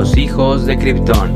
[0.00, 1.28] Los hijos de Krypton.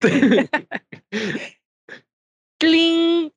[2.58, 3.30] ¡Cling!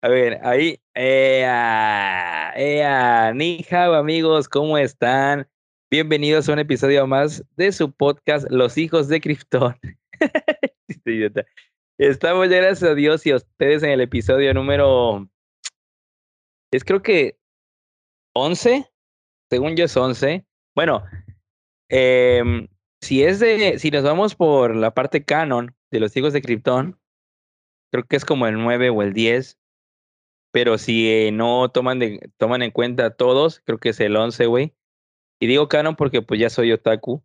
[0.00, 0.80] A ver, ahí.
[0.94, 5.51] Ea, ea, ni hao, amigos, ¿cómo están?
[5.92, 9.78] Bienvenidos a un episodio más de su podcast Los hijos de Krypton.
[11.04, 11.46] Este.
[11.98, 15.28] Estamos ya, gracias a Dios y a ustedes en el episodio número.
[16.72, 17.38] Es creo que
[18.34, 18.90] 11.
[19.50, 20.46] Según yo es 11.
[20.74, 21.04] Bueno,
[21.90, 22.68] em,
[23.02, 23.78] si es de.
[23.78, 26.98] Si nos vamos por la parte canon de los hijos de Krypton,
[27.92, 29.58] creo que es como el 9 o el 10.
[30.52, 34.74] Pero si no toman, de, toman en cuenta todos, creo que es el 11, güey.
[35.42, 37.20] Y digo canon porque pues ya soy otaku.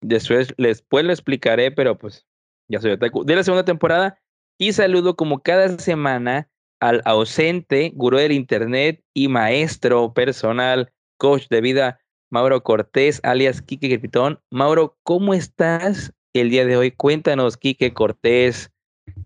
[0.00, 2.26] Después, después lo explicaré, pero pues
[2.70, 3.22] ya soy otaku.
[3.22, 4.18] De la segunda temporada.
[4.58, 6.48] Y saludo como cada semana
[6.80, 13.90] al ausente, gurú del internet y maestro personal, coach de vida, Mauro Cortés, alias Quique
[13.90, 14.40] Crepitón.
[14.50, 16.92] Mauro, ¿cómo estás el día de hoy?
[16.92, 18.70] Cuéntanos, Quique Cortés.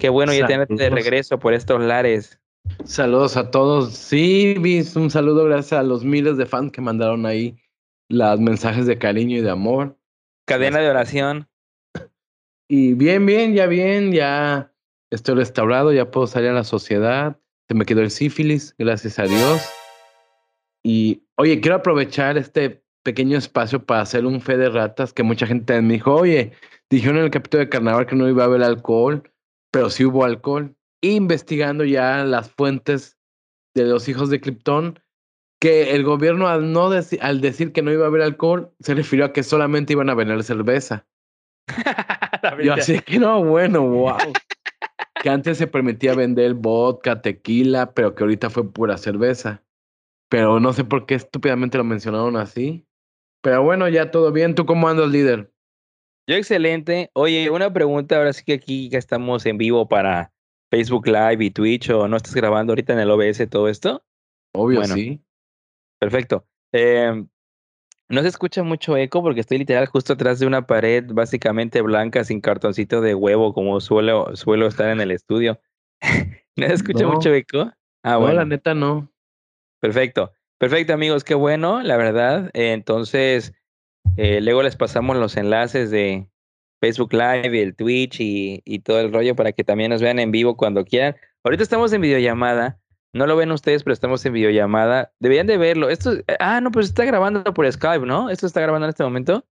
[0.01, 2.41] Qué bueno ya tenerte de regreso por estos lares.
[2.85, 3.95] Saludos a todos.
[3.95, 7.57] Sí, bis, un saludo gracias a los miles de fans que mandaron ahí
[8.15, 9.99] los mensajes de cariño y de amor.
[10.47, 11.49] Cadena de oración.
[12.69, 14.73] Y bien, bien, ya bien, ya
[15.11, 17.39] estoy restaurado, ya puedo salir a la sociedad.
[17.69, 19.63] Se me quedó el sífilis, gracias a Dios.
[20.83, 25.47] Y oye, quiero aprovechar este pequeño espacio para hacer un fe de ratas que mucha
[25.47, 26.53] gente me dijo, oye,
[26.91, 29.23] dijeron en el capítulo de carnaval que no iba a haber alcohol,
[29.71, 33.19] pero sí hubo alcohol investigando ya las fuentes
[33.75, 34.99] de los hijos de Krypton,
[35.65, 39.25] que el gobierno al, no al decir que no iba a haber alcohol, se refirió
[39.25, 41.07] a que solamente iban a vender cerveza.
[42.63, 44.19] Yo así que no, bueno, wow.
[45.23, 49.63] que antes se permitía vender vodka, tequila, pero que ahorita fue pura cerveza.
[50.29, 52.87] Pero no sé por qué estúpidamente lo mencionaron así.
[53.43, 54.55] Pero bueno, ya todo bien.
[54.55, 55.51] ¿Tú cómo andas, líder?
[56.29, 57.11] Yo excelente.
[57.15, 60.31] Oye, una pregunta, ahora sí que aquí ya estamos en vivo para
[60.71, 64.05] Facebook Live y Twitch o no estás grabando ahorita en el OBS todo esto?
[64.53, 65.25] Obvio, sí.
[65.99, 66.47] Perfecto.
[66.73, 67.25] Eh,
[68.09, 72.25] no se escucha mucho eco porque estoy literal justo atrás de una pared básicamente blanca
[72.25, 75.61] sin cartoncito de huevo como suelo, suelo estar en el estudio.
[76.57, 77.73] ¿No se escucha mucho eco?
[78.03, 78.35] Ah, bueno.
[78.35, 79.11] la neta no.
[79.81, 80.33] Perfecto.
[80.59, 82.51] Perfecto, amigos, qué bueno, la verdad.
[82.55, 83.53] entonces,
[84.17, 86.29] eh, luego les pasamos los enlaces de,
[86.85, 90.19] Facebook Live y el Twitch y, y, todo el rollo para que también nos vean
[90.19, 91.17] en vivo cuando quieran.
[91.43, 92.79] Ahorita estamos en videollamada.
[93.15, 95.13] No lo ven ustedes, pero estamos en videollamada.
[95.21, 95.89] Deberían de verlo.
[95.89, 98.29] Esto, ah, no, pues está grabando por Skype, ¿no?
[98.29, 99.47] Esto está grabando en este momento.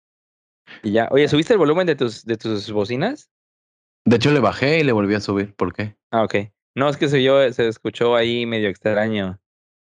[0.83, 1.07] Y ya.
[1.11, 3.31] Oye, ¿subiste el volumen de tus, de tus bocinas?
[4.05, 5.55] De hecho, le bajé y le volví a subir.
[5.55, 5.95] ¿Por qué?
[6.11, 6.35] Ah, ok.
[6.75, 9.39] No, es que se, yo, se escuchó ahí medio extraño.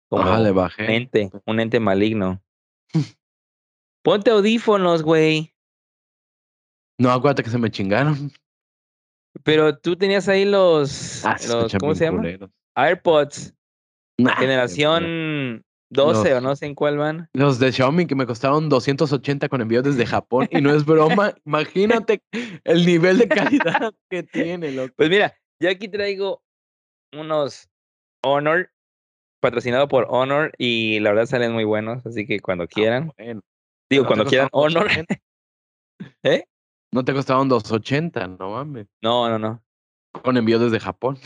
[0.10, 0.86] Como le bajé.
[0.86, 2.42] Un ente, un ente maligno.
[4.02, 5.54] Ponte audífonos, güey.
[6.98, 8.32] No, acuérdate que se me chingaron.
[9.44, 11.36] Pero tú tenías ahí los, ah,
[11.80, 12.24] ¿cómo se llama?
[12.76, 13.57] AirPods.
[14.38, 17.30] Generación 12 o no sé en cuál van.
[17.34, 21.34] Los de Xiaomi que me costaron 280 con envío desde Japón y no es broma.
[21.46, 22.22] Imagínate
[22.64, 24.94] el nivel de calidad que tiene, loco.
[24.98, 26.42] Pues mira, yo aquí traigo
[27.14, 27.70] unos
[28.24, 28.72] Honor
[29.40, 33.14] patrocinado por Honor y la verdad salen muy buenos, así que cuando ah, quieran.
[33.90, 34.88] Digo, cuando quieran Honor.
[36.24, 36.46] ¿Eh?
[36.92, 38.88] No te costaron 280, no mames.
[39.02, 39.64] No, no, no.
[40.24, 41.18] Con envío desde Japón.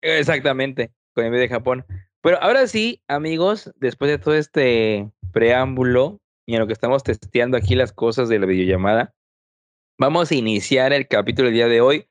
[0.00, 1.84] Exactamente, con envío de Japón.
[2.22, 7.56] Pero ahora sí, amigos, después de todo este preámbulo y en lo que estamos testeando
[7.56, 9.14] aquí las cosas de la videollamada,
[9.98, 12.08] vamos a iniciar el capítulo del día de hoy,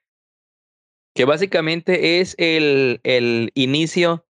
[1.16, 4.25] que básicamente es el, el inicio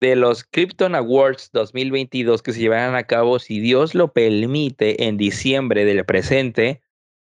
[0.00, 5.16] de los Krypton Awards 2022 que se llevarán a cabo, si Dios lo permite, en
[5.16, 6.82] diciembre del presente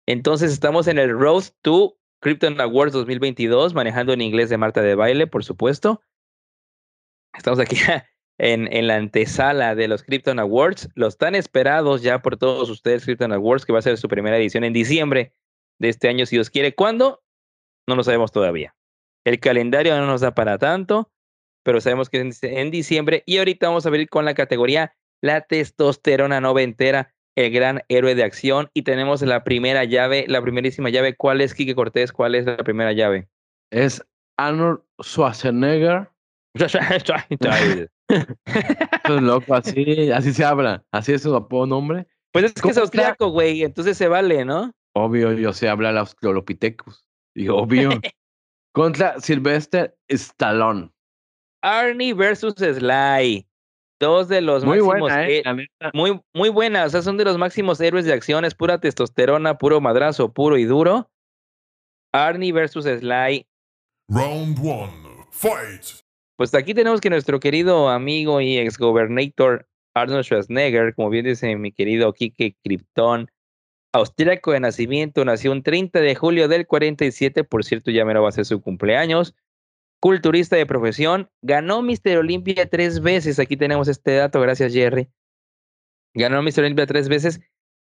[0.07, 4.95] entonces estamos en el Road to Krypton Awards 2022, manejando en inglés de Marta de
[4.95, 6.03] Baile, por supuesto.
[7.37, 7.77] Estamos aquí
[8.39, 13.05] en, en la antesala de los Krypton Awards, los tan esperados ya por todos ustedes,
[13.05, 15.35] Krypton Awards, que va a ser su primera edición en diciembre
[15.79, 16.75] de este año, si Dios quiere.
[16.75, 17.23] ¿Cuándo?
[17.89, 18.75] No lo sabemos todavía.
[19.25, 21.11] El calendario no nos da para tanto,
[21.65, 23.23] pero sabemos que es en diciembre.
[23.27, 28.23] Y ahorita vamos a abrir con la categoría la testosterona noventera el gran héroe de
[28.23, 28.71] acción.
[28.75, 31.17] Y tenemos la primera llave, la primerísima llave.
[31.17, 32.13] ¿Cuál es, Kike Cortés?
[32.13, 33.29] ¿Cuál es la primera llave?
[33.71, 34.05] Es
[34.37, 36.09] Arnold Schwarzenegger.
[38.09, 40.85] es loco, así, así se habla.
[40.93, 42.07] Así es su apodo nombre.
[42.33, 44.73] Pues es que es austriaco, güey, entonces se vale, ¿no?
[44.97, 47.05] Obvio, yo sé hablar australopithecus.
[47.35, 47.91] Y obvio.
[48.73, 50.91] Contra Sylvester Stallone.
[51.63, 53.47] Arnie versus Sly.
[54.01, 55.01] Dos de los Muy máximos.
[55.01, 55.43] buena, ¿eh?
[55.93, 56.89] muy, muy buenas.
[56.89, 58.45] O sea, son de los máximos héroes de acción.
[58.45, 61.11] Es pura testosterona, puro madrazo, puro y duro.
[62.13, 63.47] Arnie versus Sly.
[64.09, 66.04] Round one, fight!
[66.37, 71.71] Pues aquí tenemos que nuestro querido amigo y exgobernator Arnold Schwarzenegger, como bien dice mi
[71.71, 73.31] querido Kike Krypton,
[73.93, 78.29] austríaco de nacimiento, nació un 30 de julio del 47, por cierto, ya me va
[78.29, 79.35] a ser su cumpleaños.
[80.01, 83.39] Culturista de profesión, ganó Mister Olympia tres veces.
[83.39, 85.09] Aquí tenemos este dato, gracias Jerry.
[86.15, 87.41] Ganó Mister Olympia tres veces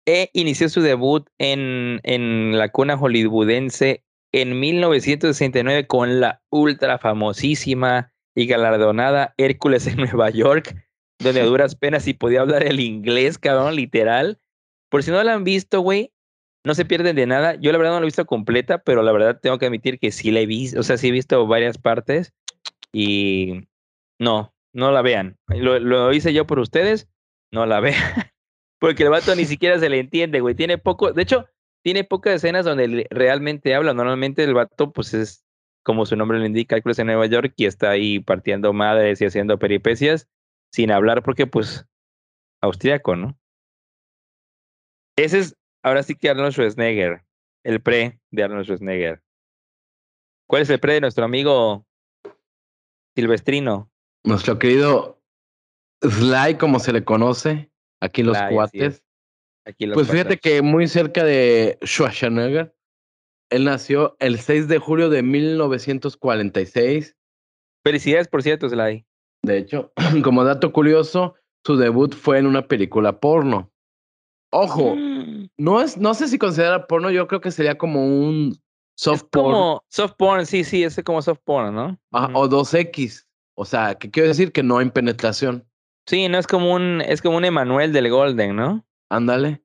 [0.08, 8.12] e inició su debut en, en la cuna hollywoodense en 1969 con la ultra famosísima
[8.40, 10.74] y galardonada Hércules en Nueva York,
[11.20, 14.40] donde a duras penas y podía hablar el inglés, cabrón, literal.
[14.90, 16.14] Por si no la han visto, güey,
[16.66, 17.56] no se pierden de nada.
[17.56, 20.12] Yo la verdad no la he visto completa, pero la verdad tengo que admitir que
[20.12, 22.34] sí la he visto, o sea, sí he visto varias partes
[22.94, 23.68] y
[24.20, 25.38] no, no la vean.
[25.48, 27.10] Lo, lo hice yo por ustedes,
[27.52, 28.02] no la vean.
[28.80, 30.56] Porque el vato ni siquiera se le entiende, güey.
[30.56, 31.46] Tiene poco, de hecho,
[31.84, 33.94] tiene pocas escenas donde realmente habla.
[33.94, 35.44] Normalmente el vato, pues es
[35.84, 39.26] como su nombre lo indica, Hércules en Nueva York y está ahí partiendo madres y
[39.26, 40.28] haciendo peripecias
[40.72, 41.88] sin hablar porque, pues,
[42.62, 43.38] austríaco, ¿no?
[45.18, 47.24] Ese es, ahora sí que Arnold Schwarzenegger,
[47.64, 49.22] el pre de Arnold Schwarzenegger.
[50.48, 51.86] ¿Cuál es el pre de nuestro amigo
[53.16, 53.92] Silvestrino?
[54.24, 55.22] Nuestro querido
[56.02, 57.72] Sly, como se le conoce,
[58.02, 58.82] aquí en los Sly, cuates.
[58.82, 59.04] es.
[59.66, 62.76] Aquí los Pues fíjate que muy cerca de Schwarzenegger,
[63.50, 67.16] él nació el 6 de julio de 1946.
[67.84, 69.06] Felicidades, por cierto, Sly.
[69.44, 69.92] De hecho,
[70.24, 71.36] como dato curioso,
[71.66, 73.72] su debut fue en una película porno.
[74.52, 78.60] Ojo, Mm, no es, no sé si considera porno, yo creo que sería como un
[78.98, 82.00] soft es porn como soft porn, sí, sí, es como soft porn, ¿no?
[82.12, 83.26] ajá, o 2X.
[83.56, 85.68] O sea, que quiero decir que no hay penetración.
[86.08, 88.86] Sí, no es como un, es como un Emanuel del Golden, ¿no?
[89.10, 89.62] Ándale.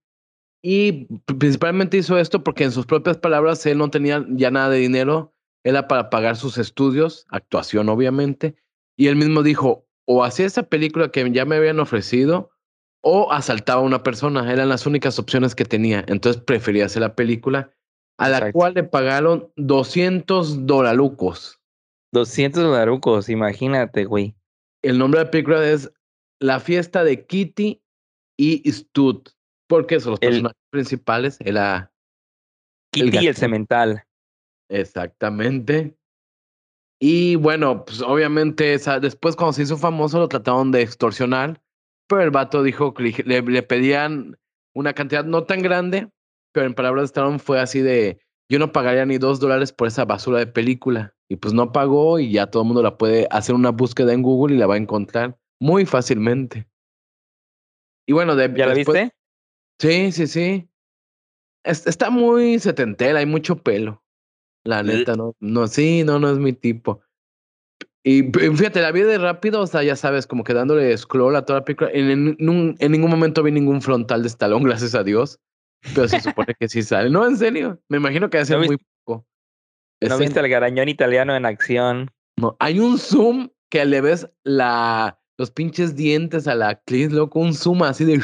[0.66, 4.78] Y principalmente hizo esto porque en sus propias palabras él no tenía ya nada de
[4.78, 8.56] dinero, era para pagar sus estudios, actuación obviamente,
[8.96, 12.50] y él mismo dijo, o hacía esa película que ya me habían ofrecido,
[13.02, 17.14] o asaltaba a una persona, eran las únicas opciones que tenía, entonces prefería hacer la
[17.14, 17.70] película,
[18.16, 18.58] a la Exacto.
[18.58, 21.60] cual le pagaron 200 dolarucos.
[22.12, 24.34] 200 dolarucos, imagínate, güey.
[24.82, 25.92] El nombre de la película es
[26.40, 27.82] La fiesta de Kitty
[28.38, 29.28] y Stud,
[29.66, 31.92] porque son los El- personajes principales, era
[32.92, 34.04] Kitty y el cemental.
[34.68, 35.96] Exactamente.
[37.00, 41.60] Y bueno, pues obviamente esa- después cuando se hizo famoso lo trataron de extorsionar,
[42.08, 44.38] pero el vato dijo que le, pedían
[44.74, 46.08] una cantidad no tan grande,
[46.52, 49.88] pero en palabras de Stallone fue así de, yo no pagaría ni dos dólares por
[49.88, 51.14] esa basura de película.
[51.28, 54.22] Y pues no pagó y ya todo el mundo la puede hacer una búsqueda en
[54.22, 56.68] Google y la va a encontrar muy fácilmente.
[58.06, 59.14] Y bueno, de, ¿Ya la viste?
[59.78, 60.68] Sí, sí, sí.
[61.64, 64.02] Es- está muy setentera, hay mucho pelo.
[64.64, 67.02] La neta, no, no, sí, no, no es mi tipo.
[68.02, 71.44] Y fíjate, la vi de rápido, o sea, ya sabes, como que dándole scroll a
[71.44, 71.90] toda la película.
[71.92, 75.38] En, en ningún momento vi ningún frontal de Stallone, gracias a Dios.
[75.94, 77.10] Pero se supone que sí sale.
[77.10, 77.80] No, en serio.
[77.88, 79.26] Me imagino que hace ¿No muy poco.
[80.00, 80.16] ¿No Escena.
[80.18, 82.10] viste al garañón italiano en acción?
[82.38, 87.38] No, hay un zoom que le ves la, los pinches dientes a la actriz, loco,
[87.38, 88.20] un zoom así de...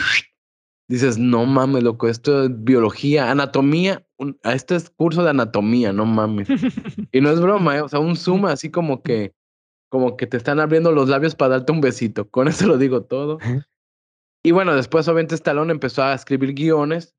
[0.90, 5.92] Dices, no mames, loco, esto es biología, anatomía, un- a este es curso de anatomía,
[5.92, 6.48] no mames.
[7.12, 7.80] Y no es broma, ¿eh?
[7.82, 9.32] o sea, un zoom así como que,
[9.88, 12.28] como que te están abriendo los labios para darte un besito.
[12.28, 13.38] Con eso lo digo todo.
[14.44, 17.14] Y bueno, después obviamente Stallone empezó a escribir guiones.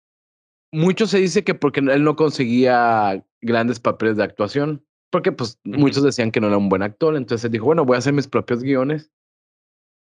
[0.73, 6.03] Mucho se dice que porque él no conseguía grandes papeles de actuación, porque pues muchos
[6.03, 8.63] decían que no era un buen actor, entonces dijo, bueno, voy a hacer mis propios
[8.63, 9.11] guiones.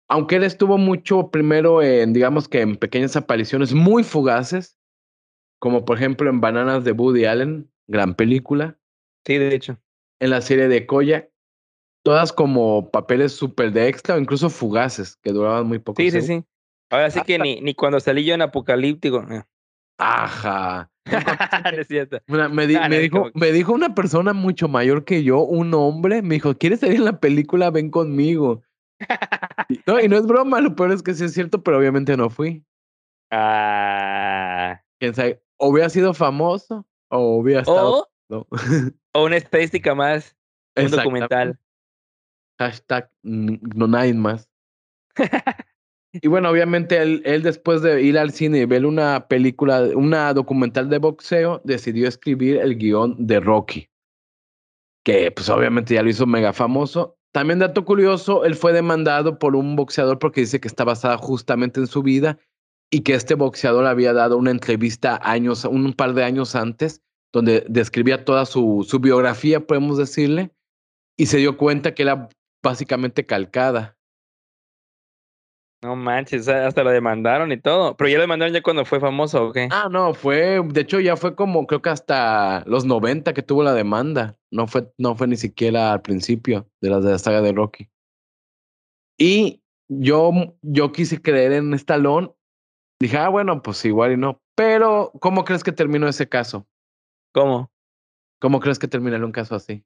[0.09, 4.79] Aunque él estuvo mucho primero en, digamos que en pequeñas apariciones muy fugaces,
[5.59, 8.79] como por ejemplo en Bananas de Woody Allen, gran película,
[9.27, 9.79] Sí, de hecho.
[10.21, 11.31] en la serie de Koya,
[12.05, 16.03] todas como papeles súper de extra o incluso fugaces, que duraban muy poco.
[16.03, 16.45] Sí, sí, sí.
[16.91, 19.25] Ahora sí que ni, ni cuando salí yo en Apocalíptico.
[19.31, 19.43] eh.
[19.99, 20.91] Ajá.
[22.51, 26.55] me, di- dijo, me dijo una persona mucho mayor que yo, un hombre, me dijo,
[26.55, 27.71] ¿quieres salir en la película?
[27.71, 28.63] Ven conmigo.
[29.87, 32.31] No, y no es broma, lo peor es que sí es cierto, pero obviamente no
[32.31, 32.65] fui.
[33.31, 34.81] Ah.
[34.99, 38.01] Quién sabe, o hubiera sido famoso o hubiera estado...
[38.01, 38.47] O, no.
[39.13, 40.37] o una estadística más,
[40.77, 41.59] un documental.
[42.59, 44.49] Hashtag no nadie más.
[46.23, 50.33] Y bueno, obviamente él, él después de ir al cine y ver una película, una
[50.33, 53.91] documental de boxeo, decidió escribir el guion de Rocky,
[55.05, 57.19] que pues obviamente ya lo hizo mega famoso.
[57.35, 61.81] También dato curioso, él fue demandado por un boxeador porque dice que está basada justamente
[61.81, 62.39] en su vida
[62.93, 67.67] y que este boxeador había dado una entrevista años, un par de años antes, donde
[67.69, 70.53] describía toda su, su biografía, podemos decirle,
[71.19, 72.29] y se dio cuenta que era
[72.63, 73.99] básicamente calcada.
[75.85, 77.95] No manches, hasta lo demandaron y todo.
[77.95, 79.69] Pero ya lo demandaron ya cuando fue famoso, ¿o qué?
[79.71, 83.63] Ah, no, fue, de hecho ya fue como, creo que hasta los 90 que tuvo
[83.63, 84.39] la demanda.
[84.51, 87.91] No fue, no fue ni siquiera al principio de la, de la saga de Rocky.
[89.19, 92.33] Y yo, yo quise creer en Stallone.
[92.99, 94.41] Dije, ah, bueno, pues igual y no.
[94.55, 96.67] Pero, ¿cómo crees que terminó ese caso?
[97.35, 97.71] ¿Cómo?
[98.41, 99.85] ¿Cómo crees que terminaría un caso así?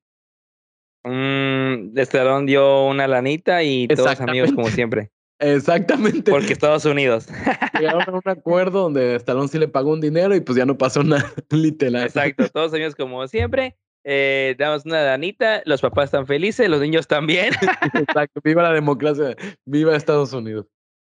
[1.02, 5.10] Mm, Stallone dio una lanita y todos amigos como siempre.
[5.38, 6.30] Exactamente.
[6.30, 7.28] Porque Estados Unidos.
[7.78, 10.76] Llegaron a un acuerdo donde Stallone sí le pagó un dinero y pues ya no
[10.76, 12.04] pasó nada, literal.
[12.04, 13.76] Exacto, todos amigos como siempre.
[14.04, 17.52] Eh, damos una danita, los papás están felices, los niños también.
[17.94, 20.66] Exacto, viva la democracia, viva Estados Unidos.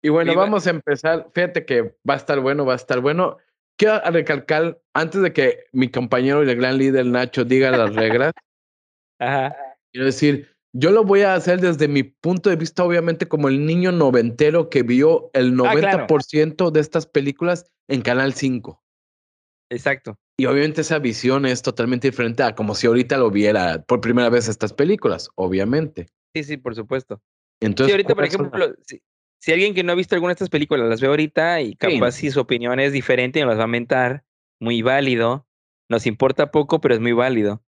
[0.03, 0.43] Y bueno, Viva.
[0.45, 1.29] vamos a empezar.
[1.33, 3.39] Fíjate que va a estar bueno, va a estar bueno.
[3.79, 8.33] Quiero recalcar, antes de que mi compañero y el gran líder Nacho diga las reglas,
[9.19, 9.57] Ajá.
[9.93, 13.67] quiero decir, yo lo voy a hacer desde mi punto de vista, obviamente, como el
[13.67, 16.07] niño noventero que vio el Ah, claro.
[16.07, 18.83] 90% de estas películas en Canal 5.
[19.71, 20.19] Exacto.
[20.39, 24.29] Y obviamente esa visión es totalmente diferente a como si ahorita lo viera por primera
[24.31, 26.09] vez estas películas, obviamente.
[26.35, 27.23] Sí, sí, por supuesto.
[27.61, 29.03] Entonces, sí, ahorita, por ejemplo, si,
[29.39, 32.13] si alguien que no ha visto alguna de estas películas las ve ahorita y capaz
[32.13, 34.25] si su opinión es diferente y nos va a mentar,
[34.59, 35.47] muy válido.
[35.89, 37.63] Nos importa poco, pero es muy válido.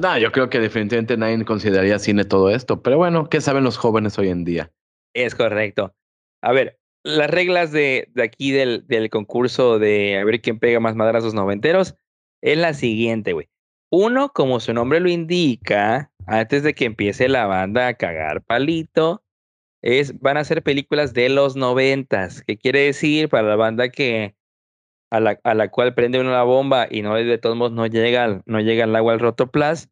[0.00, 3.78] No, yo creo que definitivamente nadie consideraría cine todo esto, pero bueno, ¿qué saben los
[3.78, 4.70] jóvenes hoy en día?
[5.14, 5.94] Es correcto.
[6.42, 11.32] A ver, las reglas de, aquí del, concurso de a ver quién pega más madrazos
[11.32, 11.96] noventeros
[12.42, 13.48] es la siguiente, güey.
[13.90, 19.22] Uno, como su nombre lo indica, antes de que empiece la banda a cagar palito,
[19.82, 22.42] es, van a ser películas de los noventas.
[22.42, 24.34] ¿Qué quiere decir para la banda que
[25.10, 27.86] a la, a la cual prende uno la bomba y no de todos modos no
[27.86, 29.90] llega, no llega el agua al rotoplas?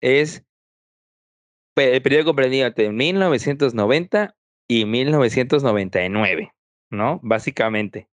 [0.00, 0.44] Es
[1.76, 4.36] el periodo comprendido entre 1990
[4.68, 6.52] y 1999,
[6.90, 7.20] ¿no?
[7.22, 8.08] Básicamente.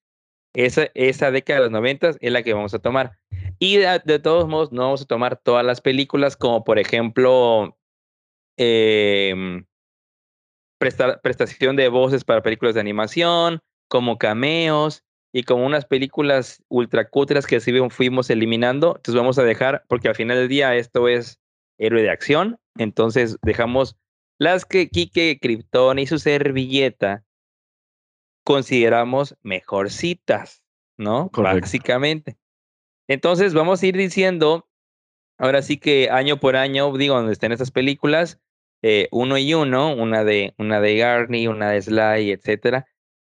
[0.53, 3.19] Esa, esa década de los 90 es la que vamos a tomar.
[3.59, 7.79] Y de, todos modos, no vamos a tomar todas las películas, como por ejemplo,
[8.57, 9.65] em,
[10.81, 17.47] presta- prestación de voces para películas de animación, como cameos y como unas películas ultracutras
[17.47, 18.97] que sí fuimos eliminando.
[18.97, 21.41] Entonces vamos a dejar, porque al final del día esto es
[21.79, 22.59] héroe de acción.
[22.77, 23.97] Entonces dejamos
[24.39, 27.25] las que Kike Krypton y su servilleta
[28.45, 30.63] consideramos mejorcitas,
[30.97, 31.31] ¿no?
[31.31, 31.61] Correcto.
[31.61, 32.39] Básicamente.
[33.07, 34.69] Entonces vamos a ir diciendo,
[35.39, 38.41] ahora sí que año por año, digo, donde estén estas películas,
[38.83, 42.87] eh, uno y uno, una de, una de Garney, una de Sly, etcétera,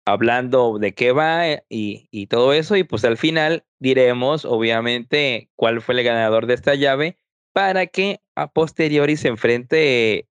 [0.07, 5.51] hablando de qué va eh, y, y todo eso, y pues al final diremos, obviamente,
[5.57, 7.19] cuál fue el ganador de esta llave
[7.55, 10.29] para que a posteriori se enfrente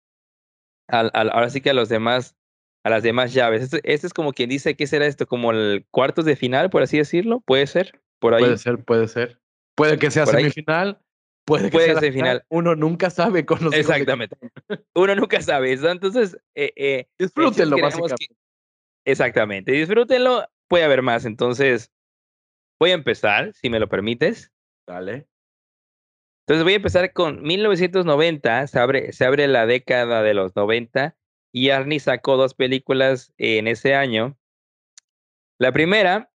[0.88, 2.36] al, al- ahora sí que a los demás,
[2.84, 3.62] a las demás llaves.
[3.62, 5.26] Este, este es como quien dice, ¿qué será esto?
[5.26, 8.42] Como el cuartos de final, por así decirlo, puede ser, por ahí.
[8.42, 9.40] Puede ser, puede ser.
[9.74, 10.42] Puede que sea Por ahí.
[10.42, 11.00] semifinal,
[11.46, 12.44] puede que Puede sea ser final.
[12.50, 14.36] Uno nunca sabe con los Exactamente.
[14.94, 15.72] Uno nunca sabe.
[15.72, 18.26] Entonces, eh, eh, Disfrútenlo, básicamente.
[18.28, 18.41] que-
[19.04, 20.46] exactamente, disfrútenlo.
[20.68, 21.92] Puede haber más, entonces
[22.80, 24.52] voy a empezar, si me lo permites.
[24.86, 25.28] Dale.
[26.46, 31.16] Entonces voy a empezar con 1990, se abre, se abre la década de los 90
[31.52, 34.36] y Arnie sacó dos películas en ese año.
[35.58, 36.32] La primera,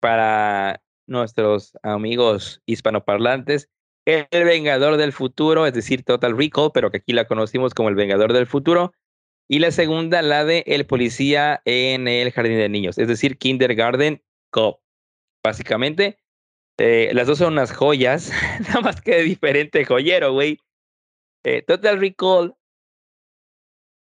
[0.00, 3.68] para nuestros amigos hispanoparlantes,
[4.06, 7.96] El Vengador del Futuro, es decir, Total Recall, pero que aquí la conocimos como El
[7.96, 8.94] Vengador del Futuro.
[9.48, 14.22] Y la segunda, la de El Policía en el Jardín de Niños, es decir, Kindergarten
[14.50, 14.80] Cop.
[15.44, 16.18] Básicamente,
[16.78, 18.30] eh, las dos son unas joyas,
[18.68, 20.58] nada más que de diferente joyero, güey.
[21.44, 22.54] Eh, Total Recall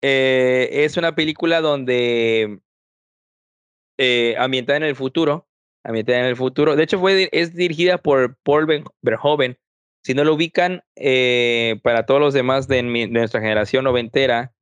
[0.02, 2.61] eh, es una película donde
[4.38, 5.49] ambientada en el futuro,
[5.85, 6.75] ambientada en el futuro.
[6.75, 9.57] De hecho, fue, es dirigida por Paul Verhoeven.
[10.04, 10.83] Si no lo ubican,
[11.83, 14.54] para todos los demás de, de nuestra generación noventera,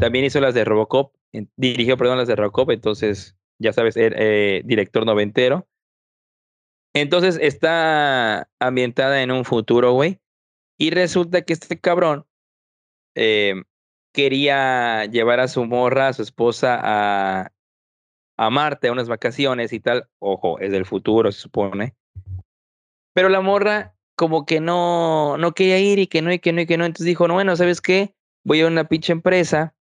[0.00, 1.14] también hizo las de Robocop,
[1.56, 5.68] dirigió, perdón, las de Robocop, entonces, ya sabes, er- eh, director noventero.
[6.94, 10.18] Entonces, está ambientada en un futuro, güey.
[10.78, 12.26] Y resulta que este cabrón
[13.14, 13.54] eh,
[14.12, 17.52] quería llevar a su morra, a su esposa, a,
[18.38, 20.08] a Marte a unas vacaciones y tal.
[20.18, 21.94] Ojo, es del futuro, se supone.
[23.14, 26.62] Pero la morra como que no, no quería ir y que no, y que no,
[26.62, 26.86] y que no.
[26.86, 28.14] Entonces dijo, no, bueno, ¿sabes qué?
[28.42, 29.74] Voy a una pinche empresa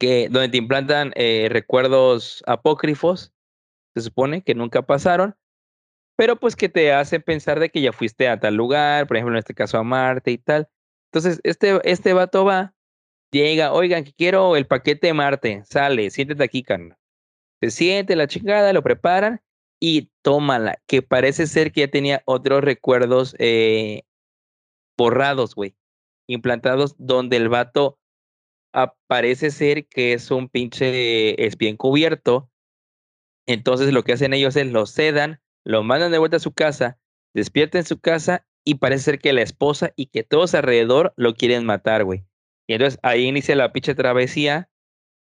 [0.00, 3.32] que, donde te implantan eh, recuerdos apócrifos,
[3.94, 5.36] se supone, que nunca pasaron,
[6.16, 9.34] pero pues que te hace pensar de que ya fuiste a tal lugar, por ejemplo,
[9.34, 10.68] en este caso a Marte y tal.
[11.12, 12.74] Entonces, este, este vato va,
[13.30, 16.96] llega, oigan, que quiero el paquete de Marte, sale, siéntate aquí, carnal.
[17.60, 19.42] Se siente la chingada, lo preparan
[19.80, 24.04] y tómala, que parece ser que ya tenía otros recuerdos eh,
[24.96, 25.74] borrados, güey,
[26.26, 27.99] implantados donde el vato
[29.06, 32.50] parece ser que es un pinche espía encubierto.
[33.46, 36.98] Entonces lo que hacen ellos es lo sedan, lo mandan de vuelta a su casa,
[37.34, 41.34] despierta en su casa y parece ser que la esposa y que todos alrededor lo
[41.34, 42.24] quieren matar, güey.
[42.66, 44.70] Y entonces ahí inicia la pinche travesía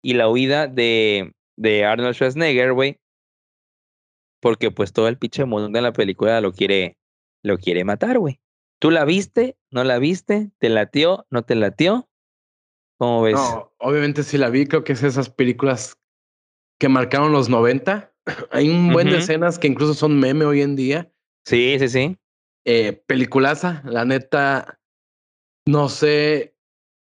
[0.01, 2.99] y la huida de, de Arnold Schwarzenegger, güey.
[4.41, 6.97] Porque pues todo el pinche mundo de la película lo quiere,
[7.43, 8.39] lo quiere matar, güey.
[8.79, 9.57] ¿Tú la viste?
[9.71, 10.51] ¿No la viste?
[10.59, 11.25] ¿Te latió?
[11.29, 12.09] ¿No te latió?
[12.97, 13.35] ¿Cómo ves?
[13.35, 14.65] No, obviamente sí la vi.
[14.65, 15.99] Creo que es esas películas
[16.79, 18.13] que marcaron los 90.
[18.51, 21.11] Hay un buen de escenas que incluso son meme hoy en día.
[21.45, 22.17] Sí, sí, sí.
[22.65, 24.79] Eh, peliculaza, la neta,
[25.67, 26.55] no sé,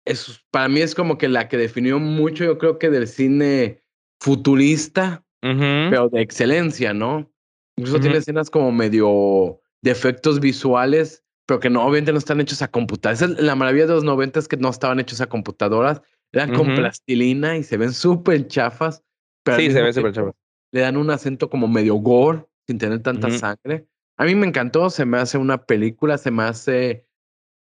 [0.07, 3.83] es, para mí es como que la que definió mucho, yo creo que del cine
[4.21, 7.33] futurista, pero de excelencia, ¿no?
[7.79, 12.61] Incluso tiene escenas como medio de efectos visuales, pero que no, obviamente no están hechos
[12.63, 13.39] a computadoras.
[13.39, 17.57] la maravilla de los 90 es que no estaban hechos a computadoras, eran con plastilina
[17.57, 19.03] y se ven súper chafas.
[19.45, 20.35] Pero sí, se ven súper chafas.
[20.73, 23.87] Le dan un acento como medio gore, sin tener tanta sangre.
[24.19, 27.07] A mí me encantó, se me hace una película, se me hace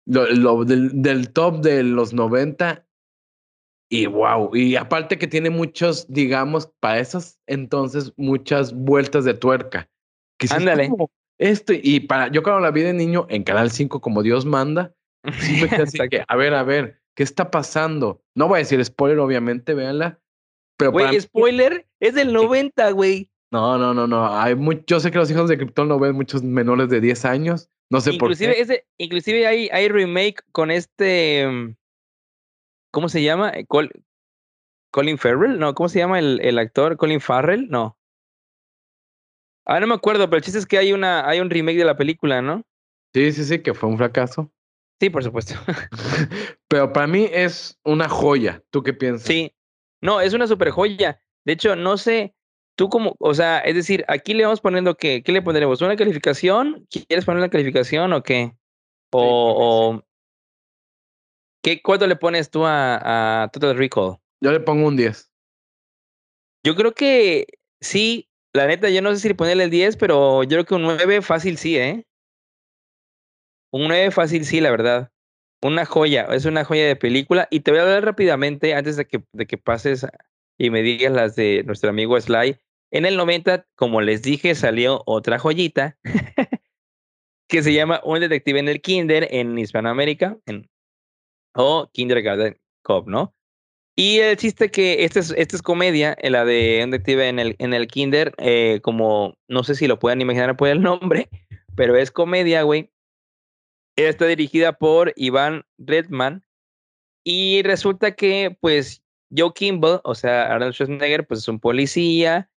[0.06, 2.86] lo, del, top de los 90
[3.90, 9.88] y wow, y aparte que tiene muchos, digamos, para esos entonces, muchas vueltas de tuerca.
[10.50, 10.90] Ándale.
[11.38, 14.94] Esto, y para, yo cuando la vi de niño en Canal 5 como Dios manda,
[15.40, 15.68] sí me
[16.10, 18.22] que, a ver, a ver, ¿qué está pasando?
[18.34, 20.20] No voy a decir spoiler, obviamente, véanla.
[20.76, 23.30] Pero güey, spoiler, es del 90, güey.
[23.52, 24.36] No, no, no, no.
[24.36, 27.70] Hay yo sé que los hijos de Krypton no ven muchos menores de 10 años.
[27.90, 28.62] No sé inclusive por qué.
[28.62, 31.46] Ese, inclusive hay, hay remake con este.
[31.46, 31.76] Mm,
[32.90, 33.50] ¿Cómo se llama?
[33.50, 33.66] Eh,
[34.90, 36.96] Colin Farrell, no, ¿cómo se llama el, el, actor?
[36.96, 37.96] Colin Farrell, no.
[39.66, 41.84] Ah, no me acuerdo, pero el chiste es que hay una, hay un remake de
[41.84, 42.62] la película, ¿no?
[43.14, 44.52] Sí, sí, sí, que fue un fracaso.
[45.00, 45.54] Sí, por supuesto.
[46.68, 48.62] pero para mí es una joya.
[48.70, 49.26] ¿Tú qué piensas?
[49.26, 49.52] Sí.
[50.00, 51.20] No, es una super joya.
[51.44, 52.34] De hecho, no sé,
[52.76, 55.80] tú como, o sea, es decir, aquí le vamos poniendo que, ¿qué le pondremos?
[55.82, 56.86] ¿Una calificación?
[56.90, 58.56] ¿Quieres poner la calificación o qué?
[59.12, 60.02] O,
[61.62, 64.16] ¿qué, ¿cuánto le pones tú a, a, Total Recall?
[64.40, 65.30] Yo le pongo un 10.
[66.64, 67.46] Yo creo que
[67.80, 70.82] sí, la neta, yo no sé si ponerle el 10, pero yo creo que un
[70.82, 72.06] 9 fácil sí, ¿eh?
[73.72, 75.10] Un 9 fácil sí, la verdad.
[75.60, 77.48] Una joya, es una joya de película.
[77.50, 80.06] Y te voy a hablar rápidamente, antes de que, de que pases
[80.56, 82.56] y me digas las de nuestro amigo Sly.
[82.92, 85.98] En el 90, como les dije, salió otra joyita
[87.48, 90.70] que se llama Un detective en el Kinder en Hispanoamérica en,
[91.54, 93.34] o Kindergarten Cop, ¿no?
[93.96, 97.56] Y el chiste que esta es, esta es comedia, la de Un detective en el,
[97.58, 101.28] en el Kinder, eh, como no sé si lo pueden imaginar por el nombre,
[101.76, 102.90] pero es comedia, güey.
[103.96, 106.44] Está dirigida por Iván Redman
[107.22, 109.02] y resulta que, pues,
[109.36, 112.50] Joe Kimball, o sea, Arnold Schwarzenegger, pues es un policía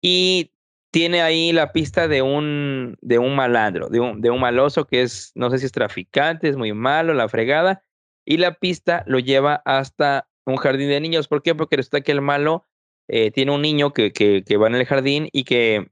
[0.00, 0.52] y
[0.92, 5.02] tiene ahí la pista de un, de un malandro, de un, de un maloso que
[5.02, 7.82] es, no sé si es traficante, es muy malo, la fregada,
[8.24, 11.28] y la pista lo lleva hasta un jardín de niños.
[11.28, 11.54] ¿Por qué?
[11.54, 12.66] Porque resulta que el malo
[13.08, 15.90] eh, tiene un niño que, que, que, va en el jardín y que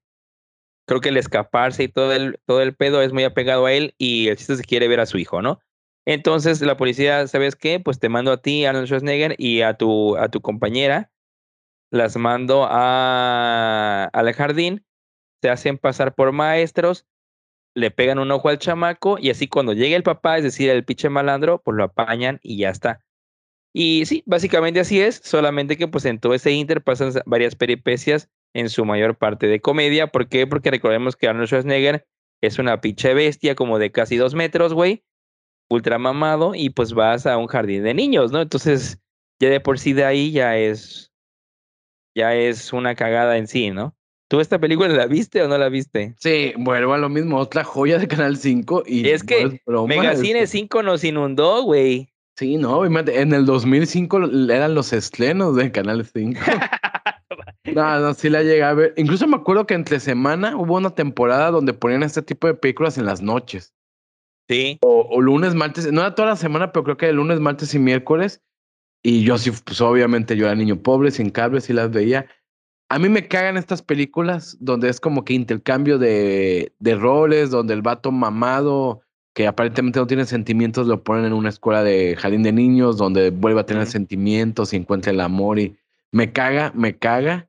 [0.87, 3.95] creo que el escaparse y todo el, todo el pedo es muy apegado a él
[3.99, 5.61] y el chiste se quiere ver a su hijo, ¿no?
[6.05, 7.81] Entonces la policía, ¿sabes qué?
[7.81, 11.13] Pues te mando a ti, Arnold Schwarzenegger, y a tu, a tu compañera,
[11.91, 14.85] las mando a, al jardín,
[15.41, 17.07] se hacen pasar por maestros,
[17.75, 20.85] le pegan un ojo al chamaco y así cuando llegue el papá, es decir, el
[20.85, 23.05] pinche malandro, pues lo apañan y ya está.
[23.75, 28.29] Y sí, básicamente así es, solamente que pues en todo ese inter pasan varias peripecias,
[28.55, 30.09] en su mayor parte de comedia.
[30.09, 30.47] ¿Por qué?
[30.47, 32.07] Porque recordemos que Arnold Schwarzenegger
[32.43, 35.05] es una pinche bestia como de casi dos metros, güey
[35.73, 38.43] ultra mamado y pues vas a un jardín de niños, ¿no?
[38.43, 38.99] Entonces,
[39.41, 41.13] ya de por sí de ahí ya es,
[42.15, 43.97] ya es una cagada en sí, ¿no?
[44.29, 46.15] ¿Tú esta película la viste o no la viste?
[46.19, 49.09] Sí, vuelvo a lo mismo, otra joya de Canal 5 y...
[49.09, 52.12] Es que Megacine 5 nos inundó, güey.
[52.43, 56.41] Sí, no, en el 2005 eran los estrenos de Canal 5.
[57.73, 58.93] No, no, sí la llegué a ver.
[58.97, 62.99] Incluso me acuerdo que entre semana hubo una temporada donde ponían este tipo de películas
[62.99, 63.73] en las noches.
[64.51, 64.79] Sí.
[64.83, 65.91] O, o lunes, martes.
[65.93, 68.43] No era toda la semana, pero creo que de lunes, martes y miércoles.
[69.03, 72.27] Y yo sí, pues obviamente yo era niño pobre, sin cables, y las veía.
[72.91, 77.75] A mí me cagan estas películas donde es como que intercambio de, de roles, donde
[77.75, 79.03] el vato mamado,
[79.35, 83.31] que aparentemente no tiene sentimientos, lo ponen en una escuela de jardín de niños, donde
[83.31, 85.59] vuelve a tener sentimientos y encuentra el amor.
[85.59, 85.77] Y
[86.11, 87.49] me caga, me caga.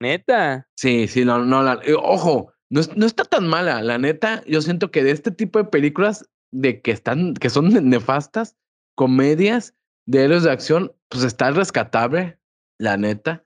[0.00, 0.68] Neta.
[0.76, 4.60] Sí, sí, no, no, la- eh, ojo, no, no está tan mala, la neta, yo
[4.60, 8.56] siento que de este tipo de películas de que están, que son nefastas,
[8.94, 9.74] comedias
[10.06, 12.38] de héroes de acción, pues está rescatable,
[12.78, 13.44] la neta,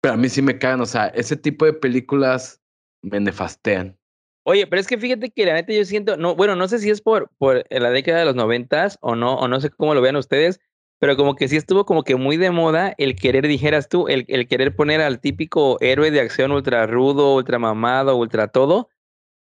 [0.00, 2.62] pero a mí sí me cagan, o sea, ese tipo de películas
[3.02, 3.98] me nefastean.
[4.44, 6.90] Oye, pero es que fíjate que la neta yo siento, no, bueno, no sé si
[6.90, 10.00] es por, por la década de los noventas o no, o no sé cómo lo
[10.00, 10.60] vean ustedes,
[10.98, 14.24] pero como que sí estuvo como que muy de moda el querer, dijeras tú, el,
[14.28, 18.88] el querer poner al típico héroe de acción ultra rudo, ultra mamado, ultra todo,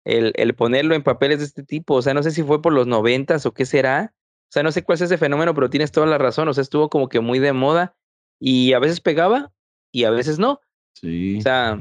[0.04, 2.72] el, el ponerlo en papeles de este tipo, o sea, no sé si fue por
[2.72, 5.92] los noventas o qué será, o sea, no sé cuál es ese fenómeno, pero tienes
[5.92, 7.96] toda la razón, o sea, estuvo como que muy de moda
[8.40, 9.52] y a veces pegaba
[9.92, 10.60] y a veces no,
[10.94, 11.38] Sí.
[11.38, 11.80] o sea,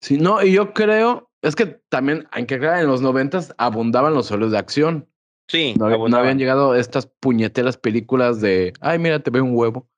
[0.00, 4.30] sí, no, y yo creo, es que también, en que en los noventas abundaban los
[4.30, 5.08] héroes de acción.
[5.48, 9.88] sí, No, habían llegado estas puñeteras películas de, ay, mira, te veo un huevo.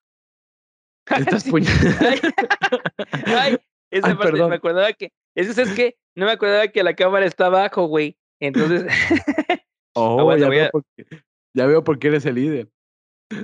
[1.34, 1.98] Estas puñeteras.
[3.26, 3.58] Ay,
[3.90, 4.48] esa Ay, parte, perdón.
[4.50, 8.16] me acordaba que, eso es que no me acordaba que la cámara está abajo, güey.
[8.40, 8.86] Entonces,
[9.94, 11.06] Oh, ya, veo a- por qué,
[11.54, 12.70] ya veo por qué eres el líder.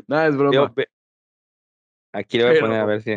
[0.08, 0.52] Nada, es broma.
[0.52, 0.84] yo
[2.12, 3.12] aquí le voy a poner a ver si.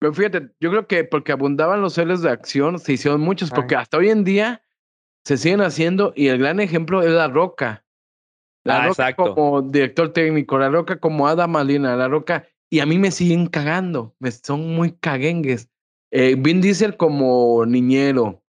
[0.00, 3.74] Pero fíjate, yo creo que porque abundaban los héroes de acción, se hicieron muchos, porque
[3.76, 4.62] hasta hoy en día
[5.24, 7.84] se siguen haciendo, y el gran ejemplo es La Roca.
[8.64, 9.34] La Ah, Roca exacto.
[9.34, 13.46] como director técnico, La Roca como Ada Malina, La Roca, y a mí me siguen
[13.46, 15.68] cagando, me son muy caguengues.
[16.12, 18.42] Eh, Vin Diesel como niñero,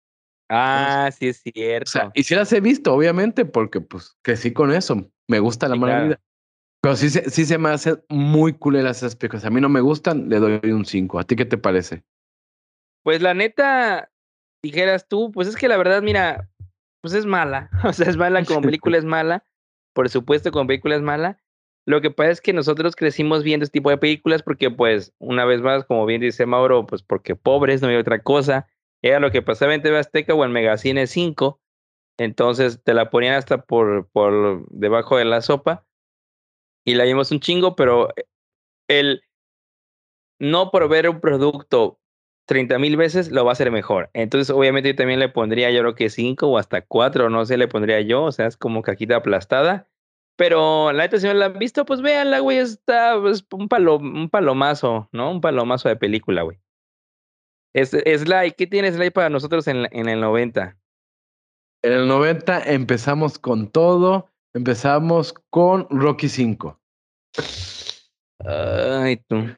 [0.48, 1.90] Ah, sí es o cierto.
[1.90, 5.74] sea, y sí las he visto, obviamente, porque pues crecí con eso, me gusta la
[5.74, 6.06] Sí, mala claro.
[6.09, 6.20] vida.
[6.87, 9.44] Pero sí, se- sí se me hacen muy culeras esas películas.
[9.44, 11.18] A mí no me gustan, le doy un 5.
[11.18, 12.05] ¿A ti qué te parece?
[13.03, 14.12] Pues la neta,
[14.62, 16.49] dijeras tú, pues es que la verdad, mira,
[17.01, 17.70] pues es mala.
[17.85, 19.42] O sea, es mala como película, es mala.
[19.94, 21.42] Por supuesto, como película es mala.
[21.87, 25.44] Lo que pasa es que nosotros crecimos viendo este tipo de películas porque, pues, una
[25.44, 28.68] vez más, como bien dice Mauro, pues porque pobres, no había otra cosa.
[29.03, 31.61] Era lo que pasaba en TV Azteca o en Megacine 5.
[32.16, 35.86] Entonces te la ponían hasta por, por debajo de la sopa.
[36.87, 38.14] Y la vimos un chingo, pero
[38.88, 39.22] el
[40.38, 41.99] no por ver un producto
[42.46, 44.09] 30 mil veces lo va a hacer mejor.
[44.14, 47.57] Entonces, obviamente, yo también le pondría, yo creo que 5 o hasta 4, no sé,
[47.57, 49.88] le pondría yo, o sea, es como cajita aplastada.
[50.37, 53.96] Pero la neta, si no la han visto, pues véanla, güey, está pues, un, palo,
[53.96, 55.31] un palomazo, ¿no?
[55.31, 56.61] Un palomazo de película, güey.
[57.75, 57.90] Es,
[58.57, 60.79] ¿qué tiene Sly para nosotros en el 90?
[61.83, 64.31] En el 90 empezamos con todo.
[64.56, 66.80] Empezamos con Rocky 5.
[68.42, 69.54] Ay, tú.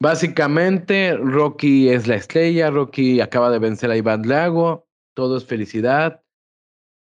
[0.00, 2.70] Básicamente, Rocky es la estrella.
[2.70, 4.86] Rocky acaba de vencer a Iván Drago.
[5.16, 6.22] Todo es felicidad.